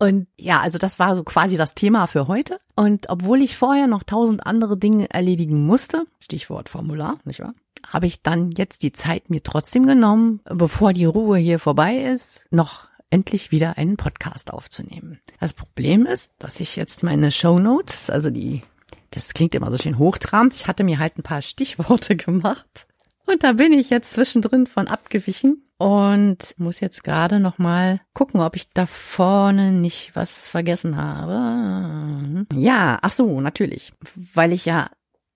Und 0.00 0.26
ja, 0.38 0.60
also 0.60 0.76
das 0.76 0.98
war 0.98 1.14
so 1.14 1.22
quasi 1.22 1.56
das 1.56 1.74
Thema 1.74 2.06
für 2.06 2.26
heute. 2.26 2.58
Und 2.74 3.08
obwohl 3.08 3.40
ich 3.40 3.56
vorher 3.56 3.86
noch 3.86 4.02
tausend 4.02 4.44
andere 4.46 4.76
Dinge 4.76 5.08
erledigen 5.10 5.64
musste, 5.64 6.06
Stichwort 6.18 6.68
Formular, 6.68 7.18
nicht 7.24 7.40
wahr? 7.40 7.52
Habe 7.88 8.06
ich 8.06 8.22
dann 8.22 8.50
jetzt 8.50 8.82
die 8.82 8.92
Zeit 8.92 9.30
mir 9.30 9.42
trotzdem 9.42 9.86
genommen, 9.86 10.40
bevor 10.44 10.92
die 10.92 11.04
Ruhe 11.04 11.38
hier 11.38 11.58
vorbei 11.58 11.98
ist, 11.98 12.44
noch 12.50 12.88
endlich 13.14 13.52
wieder 13.52 13.78
einen 13.78 13.96
Podcast 13.96 14.52
aufzunehmen. 14.52 15.20
Das 15.38 15.52
Problem 15.52 16.04
ist, 16.04 16.32
dass 16.40 16.58
ich 16.58 16.74
jetzt 16.74 17.04
meine 17.04 17.30
Show 17.30 17.60
also 18.08 18.28
die, 18.28 18.62
das 19.12 19.34
klingt 19.34 19.54
immer 19.54 19.70
so 19.70 19.78
schön 19.78 19.98
hochtrabend, 19.98 20.52
ich 20.52 20.66
hatte 20.66 20.82
mir 20.82 20.98
halt 20.98 21.16
ein 21.16 21.22
paar 21.22 21.40
Stichworte 21.40 22.16
gemacht 22.16 22.88
und 23.24 23.44
da 23.44 23.52
bin 23.52 23.72
ich 23.72 23.90
jetzt 23.90 24.14
zwischendrin 24.14 24.66
von 24.66 24.88
abgewichen 24.88 25.62
und 25.78 26.56
muss 26.58 26.80
jetzt 26.80 27.04
gerade 27.04 27.38
noch 27.38 27.58
mal 27.58 28.00
gucken, 28.14 28.40
ob 28.40 28.56
ich 28.56 28.70
da 28.70 28.84
vorne 28.84 29.70
nicht 29.70 30.16
was 30.16 30.48
vergessen 30.48 30.96
habe. 30.96 32.46
Ja, 32.52 32.98
ach 33.00 33.12
so, 33.12 33.40
natürlich, 33.40 33.92
weil 34.34 34.52
ich 34.52 34.64
ja 34.64 34.90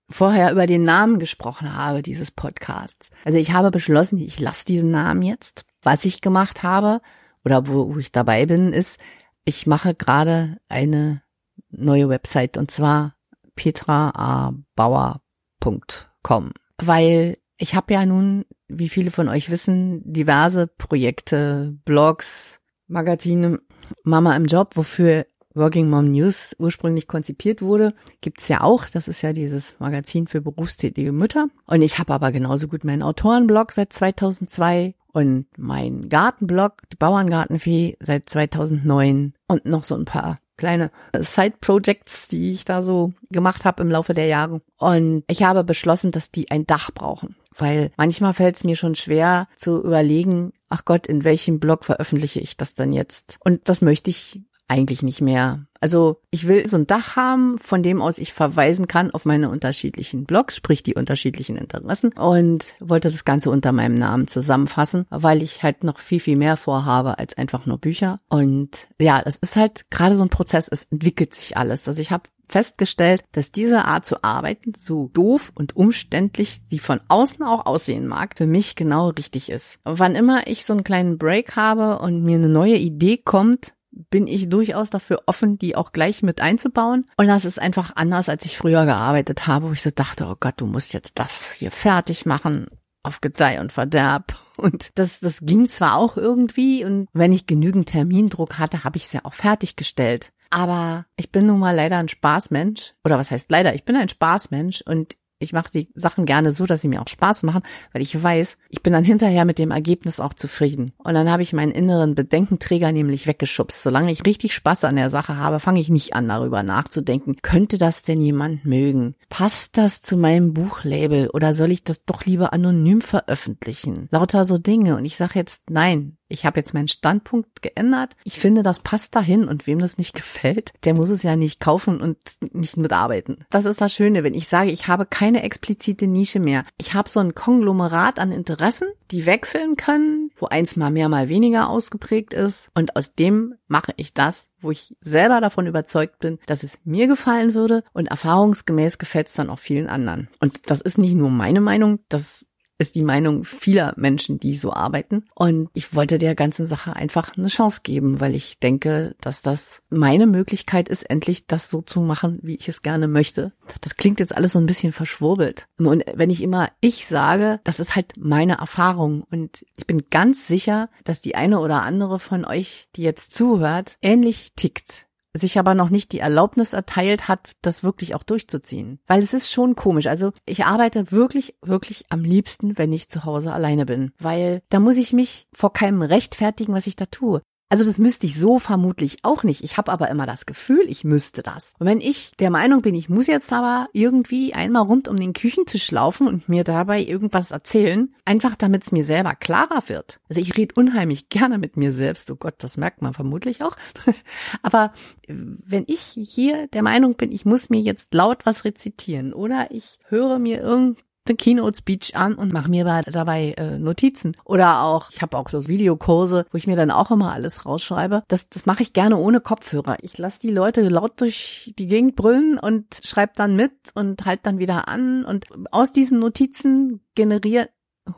vorher 0.09 0.51
über 0.51 0.67
den 0.67 0.83
Namen 0.83 1.17
gesprochen 1.17 1.73
habe 1.73 2.01
dieses 2.01 2.29
Podcasts. 2.29 3.09
Also 3.23 3.37
ich 3.37 3.53
habe 3.53 3.71
beschlossen, 3.71 4.17
ich 4.17 4.37
lasse 4.37 4.65
diesen 4.65 4.91
Namen 4.91 5.21
jetzt. 5.21 5.63
Was 5.81 6.03
ich 6.03 6.19
gemacht 6.19 6.63
habe, 6.63 6.99
oder 7.45 7.67
wo, 7.67 7.93
wo 7.93 7.99
ich 7.99 8.11
dabei 8.11 8.45
bin, 8.45 8.73
ist, 8.73 8.99
ich 9.45 9.67
mache 9.67 9.95
gerade 9.95 10.57
eine 10.67 11.21
neue 11.69 12.09
Website 12.09 12.57
und 12.57 12.71
zwar 12.71 13.15
petraabauer.com, 13.55 16.51
weil 16.77 17.37
ich 17.57 17.75
habe 17.75 17.93
ja 17.93 18.05
nun, 18.05 18.45
wie 18.67 18.89
viele 18.89 19.11
von 19.11 19.27
euch 19.27 19.49
wissen, 19.49 20.01
diverse 20.05 20.67
Projekte, 20.67 21.77
Blogs, 21.83 22.61
Magazine, 22.87 23.59
Mama 24.03 24.35
im 24.35 24.45
Job, 24.45 24.75
wofür 24.75 25.25
Working 25.55 25.89
Mom 25.89 26.11
News 26.11 26.55
ursprünglich 26.59 27.07
konzipiert 27.07 27.61
wurde, 27.61 27.93
gibt's 28.21 28.47
ja 28.47 28.61
auch. 28.61 28.85
Das 28.85 29.07
ist 29.07 29.21
ja 29.21 29.33
dieses 29.33 29.75
Magazin 29.79 30.27
für 30.27 30.41
berufstätige 30.41 31.11
Mütter. 31.11 31.47
Und 31.65 31.81
ich 31.81 31.99
habe 31.99 32.13
aber 32.13 32.31
genauso 32.31 32.67
gut 32.67 32.83
meinen 32.83 33.01
Autorenblog 33.01 33.71
seit 33.71 33.91
2002 33.91 34.95
und 35.11 35.47
mein 35.57 36.09
Gartenblog, 36.09 36.89
die 36.91 36.97
Bauerngartenfee, 36.97 37.97
seit 37.99 38.29
2009 38.29 39.33
und 39.47 39.65
noch 39.65 39.83
so 39.83 39.95
ein 39.95 40.05
paar 40.05 40.39
kleine 40.57 40.91
Side-Projects, 41.17 42.27
die 42.27 42.51
ich 42.51 42.65
da 42.65 42.83
so 42.83 43.13
gemacht 43.31 43.65
habe 43.65 43.81
im 43.81 43.89
Laufe 43.89 44.13
der 44.13 44.27
Jahre. 44.27 44.59
Und 44.77 45.23
ich 45.27 45.43
habe 45.43 45.63
beschlossen, 45.63 46.11
dass 46.11 46.31
die 46.31 46.51
ein 46.51 46.67
Dach 46.67 46.91
brauchen. 46.93 47.35
Weil 47.55 47.91
manchmal 47.97 48.33
fällt 48.33 48.57
es 48.57 48.63
mir 48.63 48.75
schon 48.75 48.95
schwer 48.95 49.47
zu 49.55 49.81
überlegen, 49.83 50.53
ach 50.69 50.85
Gott, 50.85 51.07
in 51.07 51.23
welchem 51.23 51.59
Blog 51.59 51.85
veröffentliche 51.85 52.39
ich 52.39 52.57
das 52.57 52.75
denn 52.75 52.93
jetzt? 52.93 53.37
Und 53.43 53.67
das 53.67 53.81
möchte 53.81 54.09
ich 54.09 54.41
eigentlich 54.67 55.01
nicht 55.01 55.21
mehr. 55.21 55.65
Also 55.81 56.21
ich 56.31 56.47
will 56.47 56.67
so 56.67 56.77
ein 56.77 56.87
Dach 56.87 57.15
haben, 57.15 57.57
von 57.59 57.83
dem 57.83 58.01
aus 58.01 58.17
ich 58.17 58.33
verweisen 58.33 58.87
kann 58.87 59.11
auf 59.11 59.25
meine 59.25 59.49
unterschiedlichen 59.49 60.25
Blogs, 60.25 60.55
sprich 60.55 60.83
die 60.83 60.95
unterschiedlichen 60.95 61.55
Interessen 61.55 62.11
und 62.13 62.73
wollte 62.79 63.09
das 63.09 63.25
Ganze 63.25 63.49
unter 63.49 63.71
meinem 63.71 63.95
Namen 63.95 64.27
zusammenfassen, 64.27 65.05
weil 65.09 65.41
ich 65.41 65.63
halt 65.63 65.83
noch 65.83 65.99
viel, 65.99 66.19
viel 66.19 66.35
mehr 66.35 66.57
vorhabe 66.57 67.17
als 67.17 67.37
einfach 67.37 67.65
nur 67.65 67.77
Bücher. 67.77 68.19
Und 68.29 68.87
ja, 68.99 69.21
das 69.21 69.37
ist 69.37 69.55
halt 69.55 69.89
gerade 69.89 70.17
so 70.17 70.23
ein 70.23 70.29
Prozess, 70.29 70.67
es 70.69 70.83
entwickelt 70.85 71.33
sich 71.33 71.57
alles. 71.57 71.87
Also 71.87 72.01
ich 72.01 72.11
habe 72.11 72.23
festgestellt, 72.49 73.23
dass 73.31 73.51
diese 73.51 73.85
Art 73.85 74.05
zu 74.05 74.23
arbeiten, 74.23 74.73
so 74.77 75.09
doof 75.13 75.51
und 75.55 75.75
umständlich 75.75 76.67
die 76.67 76.79
von 76.79 76.99
außen 77.07 77.45
auch 77.45 77.65
aussehen 77.65 78.07
mag, 78.07 78.35
für 78.35 78.47
mich 78.47 78.75
genau 78.75 79.09
richtig 79.09 79.49
ist. 79.49 79.79
Wann 79.83 80.15
immer 80.15 80.47
ich 80.47 80.65
so 80.65 80.73
einen 80.73 80.83
kleinen 80.83 81.17
Break 81.17 81.55
habe 81.55 81.99
und 81.99 82.23
mir 82.23 82.35
eine 82.35 82.49
neue 82.49 82.77
Idee 82.77 83.17
kommt, 83.17 83.73
bin 83.91 84.27
ich 84.27 84.49
durchaus 84.49 84.89
dafür 84.89 85.23
offen, 85.25 85.57
die 85.57 85.75
auch 85.75 85.91
gleich 85.91 86.21
mit 86.23 86.41
einzubauen. 86.41 87.05
Und 87.17 87.27
das 87.27 87.45
ist 87.45 87.59
einfach 87.59 87.95
anders, 87.95 88.29
als 88.29 88.45
ich 88.45 88.57
früher 88.57 88.85
gearbeitet 88.85 89.47
habe, 89.47 89.67
wo 89.69 89.71
ich 89.73 89.81
so 89.81 89.91
dachte, 89.91 90.27
oh 90.27 90.35
Gott, 90.39 90.55
du 90.57 90.65
musst 90.65 90.93
jetzt 90.93 91.17
das 91.19 91.51
hier 91.53 91.71
fertig 91.71 92.25
machen 92.25 92.67
auf 93.03 93.21
Gedeih 93.21 93.59
und 93.59 93.71
Verderb. 93.71 94.37
Und 94.57 94.91
das, 94.95 95.19
das 95.21 95.39
ging 95.41 95.69
zwar 95.69 95.95
auch 95.95 96.17
irgendwie 96.17 96.83
und 96.83 97.07
wenn 97.13 97.31
ich 97.31 97.47
genügend 97.47 97.87
Termindruck 97.87 98.59
hatte, 98.59 98.83
habe 98.83 98.97
ich 98.97 99.05
es 99.05 99.13
ja 99.13 99.21
auch 99.23 99.33
fertiggestellt. 99.33 100.31
Aber 100.49 101.05
ich 101.15 101.31
bin 101.31 101.45
nun 101.45 101.59
mal 101.59 101.75
leider 101.75 101.97
ein 101.97 102.09
Spaßmensch. 102.09 102.95
Oder 103.03 103.17
was 103.17 103.31
heißt 103.31 103.51
leider? 103.51 103.75
Ich 103.75 103.85
bin 103.85 103.95
ein 103.95 104.09
Spaßmensch 104.09 104.81
und 104.81 105.15
ich 105.39 105.53
mache 105.53 105.71
die 105.71 105.89
Sachen 105.95 106.25
gerne 106.25 106.51
so, 106.51 106.65
dass 106.65 106.81
sie 106.81 106.89
mir 106.89 107.01
auch 107.01 107.07
Spaß 107.07 107.43
machen, 107.43 107.63
weil 107.93 108.01
ich 108.01 108.21
weiß, 108.21 108.57
ich 108.69 108.83
bin 108.83 108.93
dann 108.93 109.05
hinterher 109.05 109.45
mit 109.45 109.57
dem 109.57 109.71
Ergebnis 109.71 110.19
auch 110.19 110.33
zufrieden. 110.33 110.91
Und 110.97 111.13
dann 111.13 111.29
habe 111.29 111.43
ich 111.43 111.53
meinen 111.53 111.71
inneren 111.71 112.13
Bedenkenträger 112.13 112.91
nämlich 112.91 113.25
weggeschubst. 113.25 113.81
Solange 113.81 114.11
ich 114.11 114.25
richtig 114.25 114.53
Spaß 114.53 114.83
an 114.83 114.97
der 114.97 115.09
Sache 115.09 115.37
habe, 115.37 115.59
fange 115.59 115.79
ich 115.79 115.89
nicht 115.89 116.13
an, 116.13 116.27
darüber 116.27 116.61
nachzudenken. 116.63 117.37
Könnte 117.41 117.77
das 117.77 118.03
denn 118.03 118.19
jemand 118.19 118.65
mögen? 118.65 119.15
Passt 119.29 119.77
das 119.77 120.01
zu 120.01 120.17
meinem 120.17 120.53
Buchlabel 120.53 121.29
oder 121.29 121.53
soll 121.53 121.71
ich 121.71 121.83
das 121.83 122.03
doch 122.03 122.25
lieber 122.25 122.51
anonym 122.51 123.01
veröffentlichen? 123.01 124.09
Lauter 124.11 124.43
so 124.45 124.57
Dinge. 124.57 124.97
Und 124.97 125.05
ich 125.05 125.15
sage 125.15 125.33
jetzt 125.35 125.63
nein 125.69 126.18
ich 126.29 126.45
habe 126.45 126.59
jetzt 126.59 126.73
meinen 126.73 126.87
Standpunkt 126.87 127.61
geändert. 127.61 128.15
Ich 128.23 128.39
finde, 128.39 128.63
das 128.63 128.79
passt 128.79 129.15
dahin 129.15 129.45
und 129.45 129.67
wem 129.67 129.79
das 129.79 129.97
nicht 129.97 130.13
gefällt, 130.13 130.71
der 130.85 130.93
muss 130.93 131.09
es 131.09 131.23
ja 131.23 131.35
nicht 131.35 131.59
kaufen 131.59 131.99
und 131.99 132.17
nicht 132.53 132.77
mitarbeiten. 132.77 133.43
Das 133.49 133.65
ist 133.65 133.81
das 133.81 133.91
Schöne, 133.91 134.23
wenn 134.23 134.33
ich 134.33 134.47
sage, 134.47 134.71
ich 134.71 134.87
habe 134.87 135.05
keine 135.05 135.43
explizite 135.43 136.07
Nische 136.07 136.39
mehr. 136.39 136.63
Ich 136.77 136.93
habe 136.93 137.09
so 137.09 137.19
ein 137.19 137.35
Konglomerat 137.35 138.19
an 138.19 138.31
Interessen, 138.31 138.87
die 139.11 139.25
wechseln 139.25 139.75
können, 139.75 140.31
wo 140.37 140.45
eins 140.45 140.75
mal 140.75 140.91
mehr, 140.91 141.09
mal 141.09 141.29
weniger 141.29 141.69
ausgeprägt 141.69 142.33
ist 142.33 142.69
und 142.75 142.95
aus 142.95 143.15
dem 143.15 143.55
mache 143.67 143.93
ich 143.97 144.13
das, 144.13 144.49
wo 144.61 144.71
ich 144.71 144.95
selber 145.01 145.41
davon 145.41 145.67
überzeugt 145.67 146.19
bin, 146.19 146.39
dass 146.45 146.63
es 146.63 146.79
mir 146.83 147.07
gefallen 147.07 147.53
würde 147.53 147.83
und 147.93 148.07
erfahrungsgemäß 148.07 148.97
gefällt 148.97 149.27
es 149.27 149.33
dann 149.33 149.49
auch 149.49 149.59
vielen 149.59 149.87
anderen. 149.87 150.27
Und 150.39 150.69
das 150.69 150.81
ist 150.81 150.97
nicht 150.97 151.15
nur 151.15 151.29
meine 151.29 151.61
Meinung, 151.61 151.99
das 152.09 152.45
ist 152.79 152.95
die 152.95 153.03
Meinung 153.03 153.43
vieler 153.43 153.93
Menschen, 153.97 154.39
die 154.39 154.55
so 154.57 154.73
arbeiten. 154.73 155.25
Und 155.35 155.69
ich 155.73 155.93
wollte 155.93 156.17
der 156.17 156.33
ganzen 156.33 156.65
Sache 156.65 156.95
einfach 156.95 157.37
eine 157.37 157.47
Chance 157.47 157.81
geben, 157.83 158.19
weil 158.21 158.33
ich 158.33 158.59
denke, 158.59 159.15
dass 159.21 159.41
das 159.41 159.81
meine 159.89 160.25
Möglichkeit 160.25 160.89
ist, 160.89 161.03
endlich 161.03 161.45
das 161.45 161.69
so 161.69 161.81
zu 161.81 161.99
machen, 161.99 162.39
wie 162.41 162.55
ich 162.55 162.69
es 162.69 162.81
gerne 162.81 163.07
möchte. 163.07 163.51
Das 163.81 163.97
klingt 163.97 164.19
jetzt 164.19 164.35
alles 164.35 164.53
so 164.53 164.59
ein 164.59 164.65
bisschen 164.65 164.93
verschwurbelt. 164.93 165.67
Und 165.77 166.05
wenn 166.13 166.29
ich 166.29 166.41
immer 166.41 166.69
ich 166.79 167.05
sage, 167.05 167.59
das 167.65 167.79
ist 167.79 167.95
halt 167.95 168.13
meine 168.17 168.59
Erfahrung. 168.59 169.23
Und 169.29 169.65
ich 169.75 169.85
bin 169.85 170.09
ganz 170.09 170.47
sicher, 170.47 170.89
dass 171.03 171.21
die 171.21 171.35
eine 171.35 171.59
oder 171.59 171.83
andere 171.83 172.17
von 172.17 172.45
euch, 172.45 172.87
die 172.95 173.03
jetzt 173.03 173.33
zuhört, 173.33 173.97
ähnlich 174.01 174.53
tickt 174.55 175.08
sich 175.33 175.59
aber 175.59 175.75
noch 175.75 175.89
nicht 175.89 176.11
die 176.11 176.19
Erlaubnis 176.19 176.73
erteilt 176.73 177.27
hat, 177.27 177.51
das 177.61 177.83
wirklich 177.83 178.15
auch 178.15 178.23
durchzuziehen. 178.23 178.99
Weil 179.07 179.21
es 179.21 179.33
ist 179.33 179.51
schon 179.51 179.75
komisch. 179.75 180.07
Also 180.07 180.31
ich 180.45 180.65
arbeite 180.65 181.11
wirklich, 181.11 181.55
wirklich 181.61 182.05
am 182.09 182.23
liebsten, 182.23 182.77
wenn 182.77 182.91
ich 182.91 183.09
zu 183.09 183.25
Hause 183.25 183.53
alleine 183.53 183.85
bin. 183.85 184.11
Weil 184.19 184.61
da 184.69 184.79
muss 184.79 184.97
ich 184.97 185.13
mich 185.13 185.47
vor 185.53 185.73
keinem 185.73 186.01
rechtfertigen, 186.01 186.73
was 186.73 186.87
ich 186.87 186.95
da 186.95 187.05
tue. 187.05 187.41
Also 187.69 187.85
das 187.85 187.99
müsste 187.99 188.25
ich 188.25 188.39
so 188.39 188.57
vermutlich 188.57 189.19
auch 189.21 189.43
nicht. 189.43 189.63
Ich 189.63 189.77
habe 189.77 189.91
aber 189.91 190.09
immer 190.09 190.25
das 190.25 190.47
Gefühl, 190.47 190.85
ich 190.87 191.03
müsste 191.03 191.43
das. 191.43 191.73
Und 191.77 191.85
wenn 191.85 192.01
ich 192.01 192.31
der 192.39 192.49
Meinung 192.49 192.81
bin, 192.81 192.95
ich 192.95 193.09
muss 193.09 193.27
jetzt 193.27 193.53
aber 193.53 193.87
irgendwie 193.93 194.55
einmal 194.55 194.83
rund 194.83 195.07
um 195.07 195.17
den 195.17 195.33
Küchentisch 195.33 195.91
laufen 195.91 196.27
und 196.27 196.49
mir 196.49 196.63
dabei 196.63 196.99
irgendwas 197.03 197.51
erzählen, 197.51 198.13
einfach 198.25 198.55
damit 198.55 198.83
es 198.83 198.91
mir 198.91 199.05
selber 199.05 199.35
klarer 199.35 199.83
wird. 199.85 200.19
Also 200.29 200.41
ich 200.41 200.57
rede 200.57 200.73
unheimlich 200.75 201.29
gerne 201.29 201.59
mit 201.59 201.77
mir 201.77 201.91
selbst. 201.91 202.31
Oh 202.31 202.35
Gott, 202.35 202.55
das 202.57 202.77
merkt 202.77 203.03
man 203.03 203.13
vermutlich 203.13 203.63
auch. 203.63 203.75
aber 204.63 204.91
wenn 205.27 205.83
ich 205.85 206.15
hier 206.15 206.67
der 206.67 206.81
Meinung 206.81 207.15
bin, 207.15 207.31
ich 207.31 207.45
muss 207.45 207.69
mir 207.69 207.81
jetzt 207.81 208.15
laut 208.15 208.47
was 208.47 208.65
rezitieren 208.65 209.31
oder 209.31 209.67
ich 209.69 209.99
höre 210.07 210.39
mir 210.39 210.59
irgend 210.59 211.03
eine 211.29 211.37
Keynote 211.37 211.77
Speech 211.77 212.15
an 212.15 212.35
und 212.35 212.51
mache 212.51 212.69
mir 212.69 212.83
dabei 212.83 213.53
äh, 213.57 213.77
Notizen. 213.77 214.35
Oder 214.43 214.81
auch, 214.81 215.11
ich 215.11 215.21
habe 215.21 215.37
auch 215.37 215.49
so 215.49 215.67
Videokurse, 215.67 216.45
wo 216.51 216.57
ich 216.57 216.67
mir 216.67 216.75
dann 216.75 216.91
auch 216.91 217.11
immer 217.11 217.31
alles 217.31 217.65
rausschreibe. 217.65 218.23
Das, 218.27 218.49
das 218.49 218.65
mache 218.65 218.83
ich 218.83 218.93
gerne 218.93 219.17
ohne 219.17 219.39
Kopfhörer. 219.39 219.97
Ich 220.01 220.17
lasse 220.17 220.39
die 220.41 220.51
Leute 220.51 220.87
laut 220.89 221.21
durch 221.21 221.73
die 221.77 221.87
Gegend 221.87 222.15
brüllen 222.15 222.57
und 222.57 222.99
schreibe 223.03 223.33
dann 223.35 223.55
mit 223.55 223.71
und 223.95 224.25
halt 224.25 224.41
dann 224.43 224.59
wieder 224.59 224.87
an. 224.87 225.23
Und 225.23 225.47
aus 225.71 225.91
diesen 225.91 226.19
Notizen 226.19 227.01
generiert, 227.15 227.69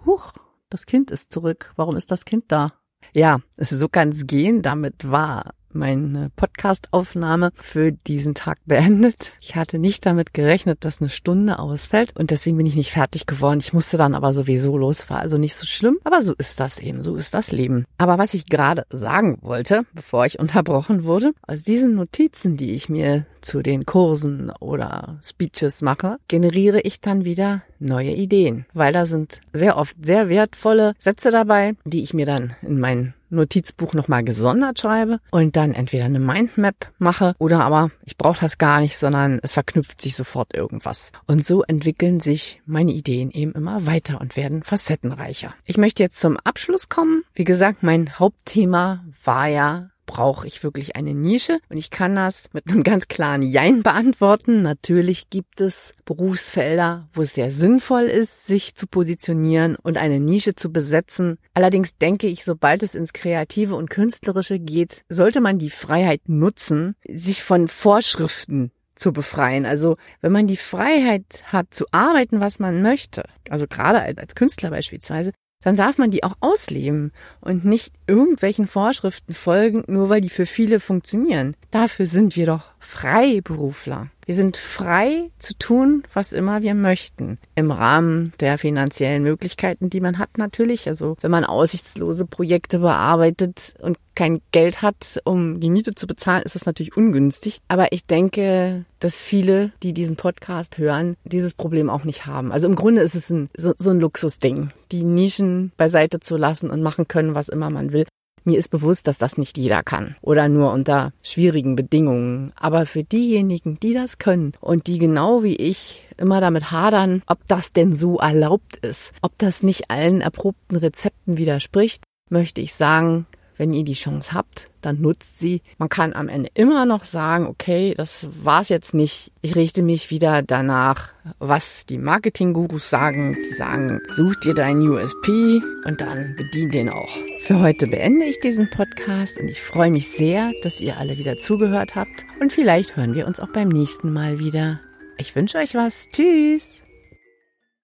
huch, 0.06 0.34
das 0.70 0.86
Kind 0.86 1.12
ist 1.12 1.32
zurück. 1.32 1.74
Warum 1.76 1.96
ist 1.96 2.12
das 2.12 2.26
Kind 2.26 2.46
da? 2.48 2.70
Ja, 3.14 3.40
so 3.58 3.90
kann 3.90 4.10
es 4.10 4.26
gehen. 4.26 4.62
Damit 4.62 5.10
war 5.12 5.54
meine 5.76 6.32
Podcastaufnahme 6.36 7.52
für 7.56 7.92
diesen 7.92 8.36
Tag 8.36 8.58
beendet. 8.66 9.34
Ich 9.42 9.56
hatte 9.56 9.80
nicht 9.80 10.06
damit 10.06 10.34
gerechnet, 10.34 10.86
dass 10.86 11.02
eine 11.02 11.10
Stunde 11.10 11.60
ausfällt 11.60 12.16
und 12.18 12.32
deswegen 12.32 12.58
bin 12.58 12.66
ich 12.66 12.76
nicht 12.76 12.92
fertig 12.92 13.26
geworden. 13.26 13.60
Ich 13.60 13.74
musste 13.74 13.98
dann 13.98 14.16
aber 14.16 14.34
sowieso 14.34 14.78
los, 14.78 15.10
war 15.10 15.20
also 15.20 15.38
nicht 15.38 15.56
so 15.56 15.66
schlimm, 15.66 16.00
aber 16.04 16.22
so 16.22 16.34
ist 16.38 16.60
das 16.60 16.80
eben, 16.80 17.04
so 17.04 17.16
ist 17.16 17.34
das 17.34 17.52
Leben. 17.52 17.86
Aber 17.98 18.18
was 18.18 18.34
ich 18.34 18.46
gerade 18.46 18.86
sagen 18.90 19.38
wollte, 19.42 19.84
bevor 19.94 20.26
ich 20.26 20.40
unterbrochen 20.52 21.04
wurde, 21.04 21.34
aus 21.48 21.64
diesen 21.64 21.96
Notizen, 21.96 22.58
die 22.58 22.72
ich 22.76 22.90
mir 22.90 23.26
zu 23.42 23.62
den 23.62 23.86
Kursen 23.86 24.50
oder 24.60 25.20
Speeches 25.24 25.82
mache, 25.82 26.18
generiere 26.28 26.82
ich 26.82 27.02
dann 27.02 27.26
wieder 27.26 27.64
neue 27.80 28.12
Ideen, 28.12 28.66
weil 28.74 28.94
da 28.94 29.06
sind 29.06 29.42
sehr 29.54 29.78
oft 29.78 29.96
sehr 30.02 30.30
wertvolle 30.30 30.94
Sätze 31.00 31.32
dabei, 31.32 31.74
die 31.86 32.02
ich 32.02 32.14
mir 32.14 32.26
dann 32.26 32.56
in 32.62 32.80
mein 32.80 33.14
Notizbuch 33.32 33.94
nochmal 33.94 34.24
gesondert 34.24 34.80
schreibe 34.80 35.20
und 35.32 35.56
dann 35.56 35.74
entweder 35.74 36.06
eine 36.06 36.20
Mindmap 36.20 36.76
mache 37.00 37.34
oder 37.40 37.62
aber 37.62 37.90
ich 38.06 38.18
brauche 38.18 38.42
das 38.42 38.58
gar 38.58 38.82
nicht, 38.82 38.98
sondern 38.98 39.40
es 39.42 39.54
verknüpft 39.54 40.02
sich 40.02 40.16
sofort 40.16 40.54
irgendwas. 40.54 41.12
Und 41.28 41.44
so 41.44 41.64
entwickeln 41.64 42.20
sich 42.20 42.62
meine 42.66 42.92
Ideen 42.92 43.32
eben 43.32 43.54
immer 43.54 43.86
weiter 43.86 44.20
und 44.22 44.36
werden 44.36 44.64
facettenreicher. 44.64 45.54
Ich 45.66 45.78
möchte 45.78 46.04
jetzt 46.04 46.20
zum 46.20 46.38
Abschluss 46.38 46.90
kommen. 46.90 47.24
Wie 47.34 47.46
gesagt, 47.46 47.84
mein 47.84 48.20
Hauptthema 48.20 49.06
war 49.24 49.48
ja 49.48 49.91
brauche 50.12 50.46
ich 50.46 50.62
wirklich 50.62 50.98
eine 50.98 51.14
Nische? 51.14 51.60
Und 51.70 51.78
ich 51.78 51.90
kann 51.90 52.16
das 52.16 52.50
mit 52.52 52.70
einem 52.70 52.84
ganz 52.84 53.08
klaren 53.08 53.42
Jein 53.42 53.82
beantworten. 53.82 54.62
Natürlich 54.62 55.30
gibt 55.30 55.62
es 55.62 55.94
Berufsfelder, 56.04 57.08
wo 57.14 57.22
es 57.22 57.34
sehr 57.34 57.50
sinnvoll 57.50 58.04
ist, 58.04 58.46
sich 58.46 58.76
zu 58.76 58.88
positionieren 58.88 59.78
und 59.78 59.96
eine 59.96 60.20
Nische 60.20 60.54
zu 60.54 60.70
besetzen. 60.70 61.38
Allerdings 61.54 61.98
denke 61.98 62.28
ich, 62.28 62.44
sobald 62.44 62.84
es 62.84 62.94
ins 62.94 63.14
Kreative 63.14 63.76
und 63.76 63.90
Künstlerische 63.90 64.60
geht, 64.60 65.04
sollte 65.08 65.40
man 65.40 65.60
die 65.60 65.70
Freiheit 65.70 66.28
nutzen, 66.28 66.96
sich 67.08 67.42
von 67.42 67.70
Vorschriften 67.70 68.72
zu 68.96 69.14
befreien. 69.14 69.66
Also 69.66 69.96
wenn 70.20 70.34
man 70.34 70.46
die 70.46 70.58
Freiheit 70.58 71.24
hat 71.46 71.74
zu 71.74 71.86
arbeiten, 71.92 72.42
was 72.42 72.60
man 72.60 72.82
möchte, 72.82 73.24
also 73.50 73.66
gerade 73.66 74.02
als 74.02 74.36
Künstler 74.36 74.72
beispielsweise, 74.72 75.32
dann 75.62 75.76
darf 75.76 75.98
man 75.98 76.12
die 76.12 76.24
auch 76.24 76.36
ausleben 76.40 77.12
und 77.40 77.66
nicht 77.66 77.94
irgendwelchen 78.08 78.68
Vorschriften 78.68 79.34
folgen, 79.34 79.84
nur 79.88 80.10
weil 80.10 80.22
die 80.22 80.30
für 80.30 80.46
viele 80.46 80.80
funktionieren. 80.80 81.56
Dafür 81.70 82.08
sind 82.08 82.36
wir 82.36 82.46
doch 82.46 82.71
Freiberufler. 82.82 84.10
Wir 84.26 84.36
sind 84.36 84.58
frei 84.58 85.30
zu 85.38 85.58
tun, 85.58 86.04
was 86.14 86.32
immer 86.32 86.62
wir 86.62 86.74
möchten. 86.74 87.38
Im 87.56 87.72
Rahmen 87.72 88.34
der 88.40 88.58
finanziellen 88.58 89.24
Möglichkeiten, 89.24 89.90
die 89.90 90.02
man 90.02 90.18
hat 90.18 90.38
natürlich. 90.38 90.88
Also 90.88 91.16
wenn 91.22 91.32
man 91.32 91.46
aussichtslose 91.46 92.26
Projekte 92.26 92.80
bearbeitet 92.80 93.76
und 93.80 93.98
kein 94.16 94.42
Geld 94.52 94.82
hat, 94.82 95.20
um 95.26 95.60
die 95.60 95.70
Miete 95.70 95.96
zu 95.96 96.08
bezahlen, 96.08 96.44
ist 96.44 96.56
das 96.56 96.66
natürlich 96.66 96.98
ungünstig. 96.98 97.60
Aber 97.68 97.92
ich 97.92 98.06
denke, 98.06 98.86
dass 99.00 99.22
viele, 99.22 99.72
die 99.84 99.94
diesen 99.94 100.16
Podcast 100.16 100.78
hören, 100.78 101.16
dieses 101.24 101.54
Problem 101.54 101.90
auch 101.90 102.04
nicht 102.04 102.26
haben. 102.26 102.52
Also 102.52 102.68
im 102.68 102.76
Grunde 102.76 103.02
ist 103.02 103.16
es 103.16 103.30
ein, 103.30 103.50
so, 103.56 103.74
so 103.78 103.92
ein 103.92 104.00
Luxusding, 104.00 104.72
die 104.92 105.04
Nischen 105.04 105.72
beiseite 105.78 106.20
zu 106.20 106.36
lassen 106.36 106.70
und 106.70 106.82
machen 106.82 107.08
können, 107.08 107.36
was 107.36 107.48
immer 107.48 107.70
man 107.70 107.94
will. 107.94 108.06
Mir 108.44 108.58
ist 108.58 108.70
bewusst, 108.70 109.08
dass 109.08 109.18
das 109.18 109.38
nicht 109.38 109.58
jeder 109.58 109.84
kann 109.84 110.16
oder 110.22 110.50
nur 110.50 110.72
unter 110.72 111.14
schwierigen 111.22 111.76
Bedingungen. 111.76 112.54
Aber 112.56 112.86
für 112.86 113.04
diejenigen, 113.04 113.80
die 113.80 113.94
das 113.94 114.18
können 114.18 114.54
und 114.62 114.88
die 114.88 114.98
genau 114.98 115.44
wie 115.44 115.56
ich 115.56 116.08
immer 116.18 116.42
damit 116.42 116.72
hadern, 116.72 117.22
ob 117.28 117.40
das 117.48 117.74
denn 117.74 117.96
so 117.96 118.18
erlaubt 118.18 118.78
ist, 118.78 119.14
ob 119.22 119.38
das 119.38 119.64
nicht 119.64 119.92
allen 119.92 120.22
erprobten 120.22 120.78
Rezepten 120.78 121.38
widerspricht, 121.38 122.04
möchte 122.30 122.62
ich 122.62 122.74
sagen, 122.74 123.26
wenn 123.58 123.74
ihr 123.74 123.84
die 123.84 123.94
Chance 123.94 124.34
habt, 124.34 124.70
dann 124.82 125.02
nutzt 125.02 125.40
sie. 125.40 125.62
Man 125.78 125.90
kann 125.90 126.14
am 126.14 126.28
Ende 126.28 126.50
immer 126.54 126.86
noch 126.86 127.04
sagen, 127.04 127.46
okay, 127.46 127.94
das 127.96 128.28
war's 128.44 128.70
jetzt 128.70 128.94
nicht. 128.94 129.32
Ich 129.42 129.56
richte 129.56 129.84
mich 129.84 130.10
wieder 130.10 130.42
danach, 130.42 131.14
was 131.40 131.86
die 131.86 131.98
Marketing-Gurus 131.98 132.90
sagen. 132.90 133.38
Die 133.50 133.54
sagen, 133.54 134.00
such 134.08 134.36
dir 134.38 134.54
deinen 134.54 134.88
USP 134.88 135.62
und 135.86 136.02
dann 136.02 136.36
bedien 136.36 136.72
den 136.72 136.90
auch. 136.90 137.16
Für 137.42 137.60
heute 137.60 137.88
beende 137.88 138.26
ich 138.26 138.40
diesen 138.40 138.70
Podcast 138.70 139.38
und 139.38 139.50
ich 139.50 139.62
freue 139.62 139.92
mich 139.92 140.10
sehr, 140.10 140.52
dass 140.64 140.82
ihr 140.82 140.98
alle 140.98 141.18
wieder 141.18 141.38
zugehört 141.38 141.96
habt 141.96 142.26
und 142.40 142.54
vielleicht 142.54 142.96
hören 142.96 143.14
wir 143.14 143.28
uns 143.28 143.40
auch 143.40 143.52
beim 143.54 143.68
nächsten 143.68 144.12
Mal 144.12 144.40
wieder. 144.40 144.80
Ich 145.18 145.36
wünsche 145.36 145.60
euch 145.60 145.76
was. 145.76 146.08
Tschüss. 146.12 146.81